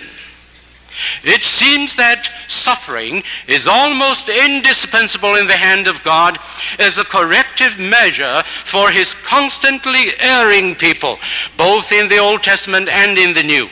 It 1.24 1.44
seems 1.44 1.96
that 1.96 2.30
suffering 2.48 3.24
is 3.48 3.68
almost 3.68 4.30
indispensable 4.30 5.36
in 5.36 5.48
the 5.48 5.58
hand 5.58 5.88
of 5.88 6.04
God 6.04 6.38
as 6.78 6.98
a 6.98 7.06
corrective 7.06 7.80
measure 7.80 8.44
for 8.66 8.92
his 8.92 9.16
constantly 9.16 10.12
erring 10.20 10.76
people, 10.76 11.18
both 11.58 11.92
in 11.92 12.08
the 12.08 12.18
Old 12.18 12.44
Testament 12.44 12.90
and 12.90 13.18
in 13.18 13.34
the 13.34 13.44
New. 13.44 13.70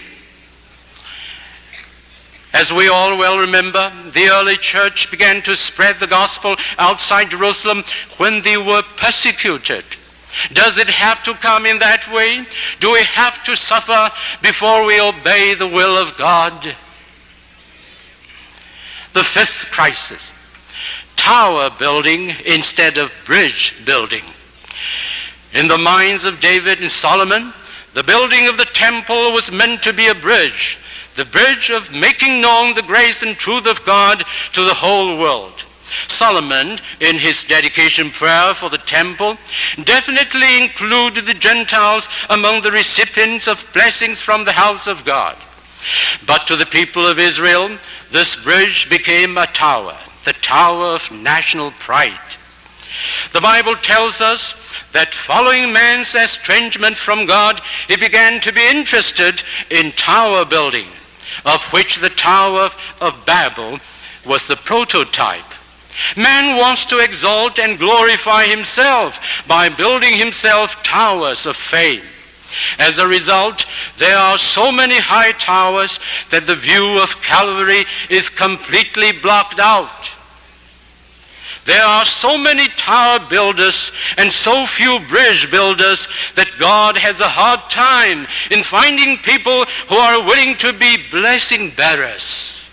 As 2.54 2.72
we 2.72 2.88
all 2.88 3.18
well 3.18 3.38
remember, 3.38 3.92
the 4.14 4.30
early 4.30 4.56
church 4.56 5.12
began 5.12 5.42
to 5.44 5.56
spread 5.56 6.00
the 6.00 6.08
gospel 6.08 6.56
outside 6.78 7.30
Jerusalem 7.30 7.84
when 8.18 8.42
they 8.42 8.58
were 8.58 8.84
persecuted. 8.96 9.84
Does 10.54 10.78
it 10.78 10.90
have 10.90 11.24
to 11.24 11.34
come 11.36 11.66
in 11.66 11.80
that 11.80 12.12
way? 12.12 12.46
Do 12.80 12.92
we 12.92 13.04
have 13.04 13.44
to 13.44 13.56
suffer 13.56 14.10
before 14.42 14.86
we 14.86 15.00
obey 15.02 15.54
the 15.54 15.68
will 15.68 15.98
of 15.98 16.16
God? 16.18 16.76
The 19.14 19.24
fifth 19.24 19.72
crisis, 19.72 20.34
tower 21.16 21.70
building 21.78 22.32
instead 22.46 22.98
of 22.98 23.12
bridge 23.26 23.76
building. 23.86 24.24
In 25.54 25.68
the 25.68 25.78
minds 25.78 26.24
of 26.24 26.40
David 26.40 26.82
and 26.82 26.92
Solomon, 26.92 27.52
the 27.94 28.04
building 28.04 28.48
of 28.48 28.58
the 28.58 28.66
temple 28.66 29.32
was 29.32 29.52
meant 29.52 29.82
to 29.84 29.94
be 29.94 30.08
a 30.08 30.16
bridge, 30.16 30.78
the 31.18 31.26
bridge 31.26 31.72
of 31.72 31.92
making 31.92 32.40
known 32.40 32.76
the 32.76 32.84
grace 32.84 33.24
and 33.24 33.36
truth 33.36 33.68
of 33.68 33.84
God 33.86 34.24
to 34.54 34.64
the 34.64 34.74
whole 34.74 35.20
world. 35.20 35.66
Solomon, 36.08 36.80
in 37.00 37.18
his 37.18 37.44
dedication 37.44 38.12
prayer 38.12 38.54
for 38.54 38.70
the 38.70 38.78
temple, 38.78 39.36
definitely 39.84 40.62
included 40.62 41.26
the 41.26 41.34
Gentiles 41.34 42.08
among 42.30 42.62
the 42.62 42.72
recipients 42.72 43.48
of 43.48 43.66
blessings 43.74 44.22
from 44.22 44.46
the 44.46 44.52
house 44.52 44.86
of 44.86 45.04
God. 45.06 45.36
But 46.28 46.46
to 46.48 46.56
the 46.56 46.66
people 46.66 47.08
of 47.08 47.20
Israel, 47.20 47.78
this 48.12 48.36
bridge 48.36 48.90
became 48.90 49.38
a 49.38 49.48
tower, 49.48 49.98
the 50.24 50.34
tower 50.34 50.86
of 50.86 51.12
national 51.12 51.72
pride. 51.72 52.20
The 53.34 53.42
Bible 53.42 53.76
tells 53.76 54.22
us 54.22 54.56
that 54.92 55.14
following 55.14 55.74
man's 55.74 56.16
estrangement 56.16 56.98
from 56.98 57.26
God, 57.26 57.62
he 57.88 57.96
began 57.96 58.40
to 58.42 58.54
be 58.54 58.68
interested 58.68 59.44
in 59.70 59.92
tower 59.94 60.46
building, 60.46 60.88
of 61.46 61.64
which 61.74 62.00
the 62.00 62.10
Tower 62.10 62.70
of 63.02 63.26
Babel 63.26 63.80
was 64.26 64.48
the 64.48 64.56
prototype. 64.56 65.44
Man 66.16 66.58
wants 66.58 66.86
to 66.88 67.00
exalt 67.00 67.60
and 67.60 67.80
glorify 67.80 68.46
himself 68.46 69.20
by 69.48 69.70
building 69.70 70.14
himself 70.14 70.84
towers 70.84 71.46
of 71.46 71.56
fame. 71.56 72.04
As 72.80 72.98
a 72.98 73.08
result, 73.08 73.66
there 73.98 74.18
are 74.18 74.38
so 74.38 74.72
many 74.72 74.98
high 74.98 75.32
towers 75.34 76.00
that 76.30 76.46
the 76.46 76.56
view 76.56 77.02
of 77.02 77.22
Calvary 77.22 77.86
is 78.10 78.30
completely 78.30 79.12
blocked 79.12 79.60
out. 79.60 80.17
There 81.68 81.84
are 81.84 82.06
so 82.06 82.36
many 82.36 82.68
tower 82.70 83.20
builders 83.20 83.92
and 84.18 84.32
so 84.32 84.66
few 84.66 85.00
bridge 85.08 85.52
builders 85.52 86.08
that 86.34 86.58
God 86.58 86.98
has 86.98 87.22
a 87.22 87.28
hard 87.28 87.70
time 87.70 88.26
in 88.50 88.64
finding 88.64 89.18
people 89.18 89.66
who 89.88 89.96
are 89.96 90.26
willing 90.26 90.56
to 90.56 90.74
be 90.74 90.98
blessing 91.12 91.70
bearers. 91.78 92.70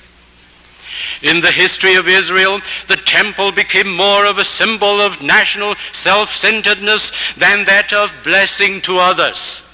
In 1.20 1.40
the 1.40 1.52
history 1.52 1.96
of 1.96 2.08
Israel, 2.08 2.60
the 2.88 2.96
temple 2.96 3.52
became 3.52 3.94
more 3.94 4.24
of 4.24 4.38
a 4.38 4.44
symbol 4.44 5.02
of 5.02 5.20
national 5.20 5.74
self-centeredness 5.92 7.12
than 7.36 7.66
that 7.66 7.92
of 7.92 8.10
blessing 8.24 8.80
to 8.82 8.96
others 8.96 9.64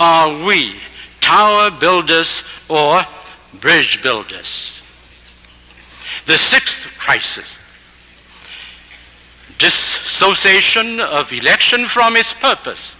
are 0.00 0.44
we 0.44 0.76
tower 1.20 1.70
builders 1.70 2.42
or 2.68 3.02
bridge 3.60 4.02
builders? 4.02 4.80
The 6.24 6.38
sixth 6.38 6.86
crisis 6.98 7.58
Dissociation 9.60 11.00
of 11.00 11.30
election 11.34 11.84
from 11.84 12.16
its 12.16 12.32
purpose. 12.32 12.96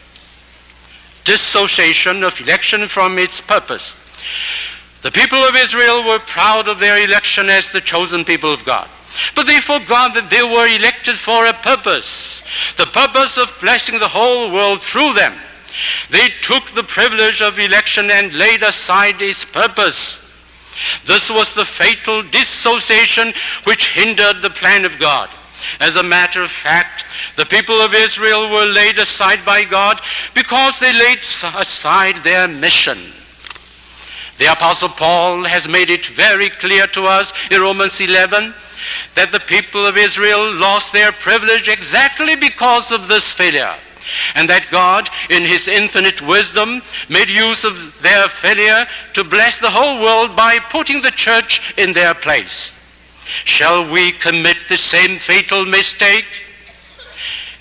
Dissociation 1.25 2.23
of 2.23 2.39
election 2.39 2.87
from 2.87 3.19
its 3.19 3.41
purpose. 3.41 3.97
The 5.01 5.11
people 5.11 5.39
of 5.39 5.57
Israel 5.57 6.07
were 6.07 6.19
proud 6.19 6.69
of 6.69 6.79
their 6.79 7.03
election 7.03 7.49
as 7.49 7.73
the 7.73 7.81
chosen 7.81 8.27
people 8.27 8.53
of 8.53 8.63
God. 8.67 8.89
But 9.35 9.47
they 9.47 9.61
forgot 9.61 10.13
that 10.13 10.29
they 10.29 10.43
were 10.43 10.69
elected 10.69 11.17
for 11.17 11.47
a 11.47 11.55
purpose, 11.55 12.43
the 12.77 12.87
purpose 12.87 13.39
of 13.39 13.57
blessing 13.59 13.99
the 13.99 14.07
whole 14.07 14.53
world 14.53 14.83
through 14.83 15.15
them. 15.15 15.33
They 16.11 16.29
took 16.43 16.67
the 16.67 16.85
privilege 16.85 17.41
of 17.41 17.59
election 17.59 18.11
and 18.11 18.35
laid 18.35 18.63
aside 18.63 19.23
its 19.23 19.47
purpose. 19.47 20.21
This 21.07 21.31
was 21.31 21.55
the 21.55 21.65
fatal 21.65 22.23
dissociation 22.23 23.33
which 23.65 23.93
hindered 23.93 24.43
the 24.43 24.51
plan 24.51 24.85
of 24.85 24.99
God. 24.99 25.31
As 25.81 25.97
a 25.97 26.03
matter 26.03 26.43
of 26.43 26.51
fact, 26.51 27.05
the 27.37 27.47
people 27.47 27.81
of 27.81 27.95
Israel 27.95 28.51
were 28.51 28.67
laid 28.67 28.99
aside 28.99 29.45
by 29.45 29.65
God 29.65 30.01
because 30.35 30.79
they 30.79 30.93
laid 30.93 31.19
aside 31.19 32.17
their 32.19 32.49
mission. 32.49 32.99
The 34.39 34.53
Apostle 34.53 34.89
Paul 34.89 35.45
has 35.45 35.69
made 35.69 35.91
it 35.91 36.07
very 36.07 36.49
clear 36.49 36.87
to 36.89 37.05
us 37.05 37.33
in 37.51 37.61
Romans 37.61 38.01
11 38.01 38.55
that 39.15 39.33
the 39.33 39.41
people 39.41 39.87
of 39.87 39.99
Israel 39.99 40.53
lost 40.55 40.93
their 40.93 41.13
privilege 41.13 41.69
exactly 41.69 42.37
because 42.37 42.91
of 42.91 43.07
this 43.07 43.31
failure 43.31 43.75
and 44.35 44.49
that 44.49 44.67
God, 44.71 45.09
in 45.29 45.45
his 45.45 45.69
infinite 45.69 46.23
wisdom, 46.23 46.83
made 47.09 47.31
use 47.31 47.65
of 47.65 47.95
their 48.03 48.29
failure 48.29 48.87
to 49.15 49.25
bless 49.25 49.59
the 49.59 49.71
whole 49.71 50.01
world 50.01 50.35
by 50.37 50.59
putting 50.71 51.03
the 51.03 51.11
church 51.11 51.75
in 51.77 51.93
their 51.93 52.15
place. 52.15 52.73
Shall 53.45 53.91
we 53.91 54.12
commit 54.12 54.57
the 54.68 54.76
same 54.76 55.18
fatal 55.18 55.64
mistake? 55.64 56.26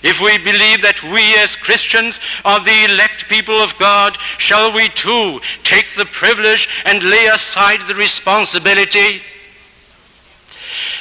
If 0.02 0.20
we 0.20 0.38
believe 0.38 0.80
that 0.80 1.02
we 1.02 1.34
as 1.42 1.56
Christians 1.56 2.20
are 2.44 2.60
the 2.60 2.84
elect 2.84 3.28
people 3.28 3.56
of 3.56 3.76
God, 3.78 4.16
shall 4.38 4.72
we 4.72 4.88
too 4.88 5.40
take 5.62 5.94
the 5.94 6.06
privilege 6.06 6.68
and 6.86 7.02
lay 7.02 7.26
aside 7.26 7.80
the 7.82 7.94
responsibility? 7.94 9.20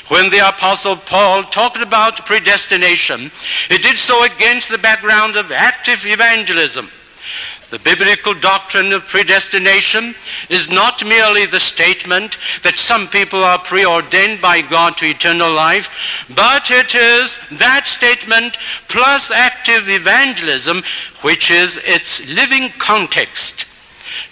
When 0.09 0.29
the 0.29 0.49
Apostle 0.49 0.97
Paul 0.97 1.43
talked 1.43 1.81
about 1.81 2.25
predestination, 2.25 3.31
he 3.69 3.77
did 3.77 3.97
so 3.97 4.23
against 4.23 4.69
the 4.69 4.77
background 4.77 5.37
of 5.37 5.51
active 5.51 6.05
evangelism. 6.05 6.89
The 7.69 7.79
biblical 7.79 8.33
doctrine 8.33 8.91
of 8.93 9.05
predestination 9.05 10.15
is 10.49 10.71
not 10.71 11.05
merely 11.05 11.45
the 11.45 11.59
statement 11.59 12.37
that 12.63 12.79
some 12.79 13.07
people 13.07 13.43
are 13.43 13.59
preordained 13.59 14.41
by 14.41 14.61
God 14.61 14.97
to 14.97 15.05
eternal 15.05 15.53
life, 15.53 15.87
but 16.35 16.71
it 16.71 16.95
is 16.95 17.39
that 17.51 17.85
statement 17.85 18.57
plus 18.87 19.29
active 19.29 19.87
evangelism, 19.87 20.81
which 21.21 21.51
is 21.51 21.77
its 21.83 22.25
living 22.27 22.69
context. 22.79 23.65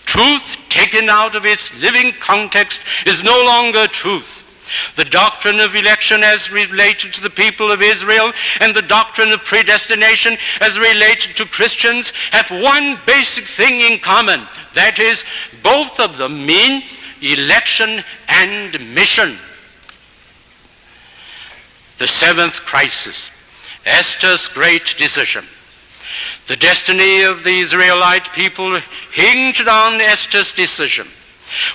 Truth 0.06 0.58
taken 0.70 1.08
out 1.08 1.36
of 1.36 1.46
its 1.46 1.72
living 1.80 2.14
context 2.14 2.82
is 3.06 3.24
no 3.24 3.40
longer 3.46 3.86
truth. 3.86 4.47
The 4.96 5.06
doctrine 5.06 5.60
of 5.60 5.76
election 5.76 6.24
as 6.24 6.52
related 6.52 7.14
to 7.14 7.22
the 7.22 7.30
people 7.30 7.72
of 7.72 7.82
Israel 7.82 8.34
and 8.60 8.76
the 8.76 8.82
doctrine 8.82 9.32
of 9.32 9.44
predestination 9.44 10.38
as 10.62 10.80
related 10.80 11.36
to 11.38 11.46
Christians 11.46 12.12
have 12.32 12.50
one 12.50 13.00
basic 13.06 13.48
thing 13.48 13.82
in 13.82 14.00
common. 14.00 14.42
That 14.74 15.00
is, 15.00 15.26
both 15.64 16.00
of 16.00 16.18
them 16.18 16.46
mean 16.46 16.84
election 17.22 18.04
and 18.28 18.94
mission. 18.94 19.38
The 21.98 22.08
seventh 22.08 22.62
crisis, 22.62 23.32
Esther's 23.86 24.48
great 24.48 24.96
decision. 24.98 25.46
The 26.48 26.56
destiny 26.56 27.24
of 27.24 27.44
the 27.44 27.58
Israelite 27.60 28.32
people 28.32 28.80
hinged 29.12 29.68
on 29.68 30.00
Esther's 30.00 30.54
decision. 30.54 31.08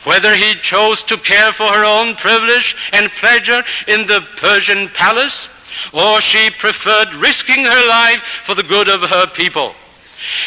Whether 0.04 0.34
he 0.34 0.54
chose 0.54 1.02
to 1.04 1.16
care 1.16 1.52
for 1.52 1.66
her 1.66 1.84
own 1.84 2.14
privilege 2.16 2.76
and 2.92 3.10
pleasure 3.12 3.62
in 3.88 4.06
the 4.06 4.26
Persian 4.36 4.88
palace, 4.88 5.48
or 5.92 6.20
she 6.20 6.50
preferred 6.50 7.14
risking 7.14 7.64
her 7.64 7.88
life 7.88 8.22
for 8.44 8.54
the 8.54 8.62
good 8.62 8.88
of 8.88 9.02
her 9.02 9.26
people. 9.26 9.74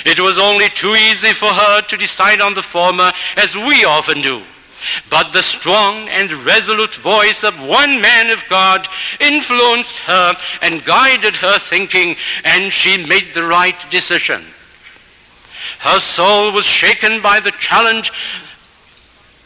It 0.06 0.20
was 0.20 0.40
only 0.40 0.70
too 0.70 0.96
easy 0.96 1.34
for 1.34 1.48
her 1.50 1.82
to 1.82 1.98
decide 1.98 2.42
on 2.42 2.54
the 2.54 2.62
former, 2.62 3.12
as 3.38 3.56
we 3.56 3.84
often 3.84 4.22
do. 4.22 4.42
But 5.10 5.34
the 5.34 5.42
strong 5.42 6.08
and 6.10 6.32
resolute 6.46 6.96
voice 6.96 7.44
of 7.44 7.60
one 7.60 8.00
man 8.00 8.30
of 8.30 8.44
God 8.50 8.88
influenced 9.20 10.00
her 10.00 10.36
and 10.62 10.86
guided 10.86 11.36
her 11.38 11.58
thinking, 11.58 12.16
and 12.44 12.72
she 12.72 13.06
made 13.06 13.34
the 13.34 13.48
right 13.48 13.76
decision. 13.90 14.46
Her 15.80 16.00
soul 16.00 16.52
was 16.52 16.66
shaken 16.66 17.22
by 17.22 17.40
the 17.40 17.52
challenge 17.52 18.12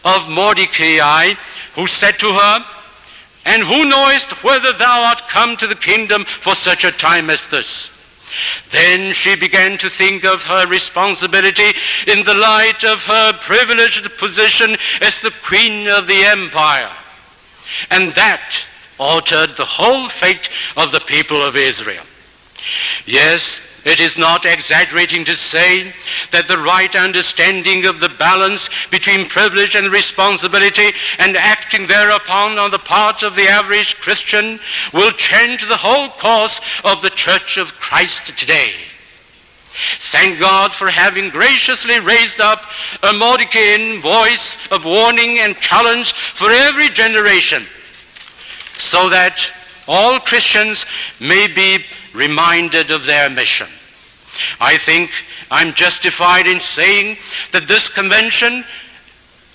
of 0.05 0.29
Mordecai, 0.29 1.33
who 1.75 1.87
said 1.87 2.19
to 2.19 2.27
her, 2.27 2.65
And 3.45 3.63
who 3.63 3.85
knowest 3.85 4.43
whether 4.43 4.73
thou 4.73 5.03
art 5.03 5.27
come 5.27 5.57
to 5.57 5.67
the 5.67 5.75
kingdom 5.75 6.25
for 6.25 6.55
such 6.55 6.83
a 6.83 6.91
time 6.91 7.29
as 7.29 7.47
this? 7.47 7.91
Then 8.69 9.13
she 9.13 9.35
began 9.35 9.77
to 9.79 9.89
think 9.89 10.23
of 10.23 10.43
her 10.43 10.67
responsibility 10.67 11.73
in 12.07 12.23
the 12.23 12.35
light 12.35 12.83
of 12.83 13.03
her 13.03 13.33
privileged 13.33 14.17
position 14.17 14.77
as 15.01 15.19
the 15.19 15.33
queen 15.43 15.87
of 15.87 16.07
the 16.07 16.23
empire. 16.23 16.91
And 17.89 18.13
that 18.13 18.65
altered 18.97 19.55
the 19.55 19.65
whole 19.65 20.09
fate 20.09 20.49
of 20.77 20.91
the 20.91 20.99
people 20.99 21.41
of 21.41 21.55
Israel. 21.55 22.03
Yes, 23.05 23.61
it 23.85 23.99
is 23.99 24.17
not 24.17 24.45
exaggerating 24.45 25.23
to 25.25 25.33
say 25.33 25.93
that 26.31 26.47
the 26.47 26.57
right 26.57 26.95
understanding 26.95 27.85
of 27.85 27.99
the 27.99 28.09
balance 28.09 28.69
between 28.89 29.29
privilege 29.29 29.75
and 29.75 29.91
responsibility 29.91 30.91
and 31.19 31.37
acting 31.37 31.87
thereupon 31.87 32.59
on 32.59 32.71
the 32.71 32.79
part 32.79 33.23
of 33.23 33.35
the 33.35 33.47
average 33.47 33.99
Christian 33.99 34.59
will 34.93 35.11
change 35.11 35.67
the 35.67 35.77
whole 35.77 36.09
course 36.09 36.61
of 36.83 37.01
the 37.01 37.09
Church 37.09 37.57
of 37.57 37.73
Christ 37.79 38.37
today. 38.37 38.73
Thank 39.97 40.39
God 40.39 40.73
for 40.73 40.89
having 40.89 41.29
graciously 41.29 41.99
raised 42.01 42.41
up 42.41 42.65
a 43.01 43.13
Mordecaian 43.13 44.01
voice 44.01 44.57
of 44.71 44.83
warning 44.83 45.39
and 45.39 45.55
challenge 45.55 46.11
for 46.13 46.49
every 46.51 46.89
generation 46.89 47.65
so 48.77 49.09
that 49.09 49.53
all 49.89 50.19
Christians 50.19 50.85
may 51.19 51.47
be 51.47 51.83
reminded 52.13 52.91
of 52.91 53.05
their 53.05 53.29
mission. 53.29 53.67
I 54.61 54.77
think 54.77 55.11
I'm 55.49 55.73
justified 55.73 56.45
in 56.45 56.59
saying 56.59 57.17
that 57.51 57.67
this 57.67 57.89
convention 57.89 58.63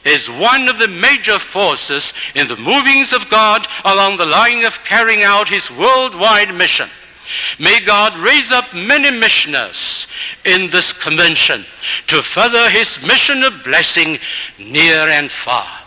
is 0.04 0.28
one 0.28 0.68
of 0.68 0.78
the 0.78 0.88
major 0.88 1.38
forces 1.38 2.12
in 2.34 2.48
the 2.48 2.56
movings 2.56 3.12
of 3.12 3.30
God 3.30 3.66
along 3.84 4.16
the 4.16 4.26
line 4.26 4.64
of 4.64 4.84
carrying 4.84 5.22
out 5.22 5.48
his 5.48 5.70
worldwide 5.70 6.52
mission. 6.52 6.90
May 7.58 7.80
God 7.80 8.18
raise 8.18 8.50
up 8.50 8.74
many 8.74 9.10
missioners 9.10 10.08
in 10.44 10.68
this 10.68 10.92
convention 10.92 11.64
to 12.08 12.20
further 12.20 12.68
his 12.68 13.00
mission 13.02 13.44
of 13.44 13.62
blessing 13.62 14.18
near 14.58 15.08
and 15.08 15.30
far. 15.30 15.83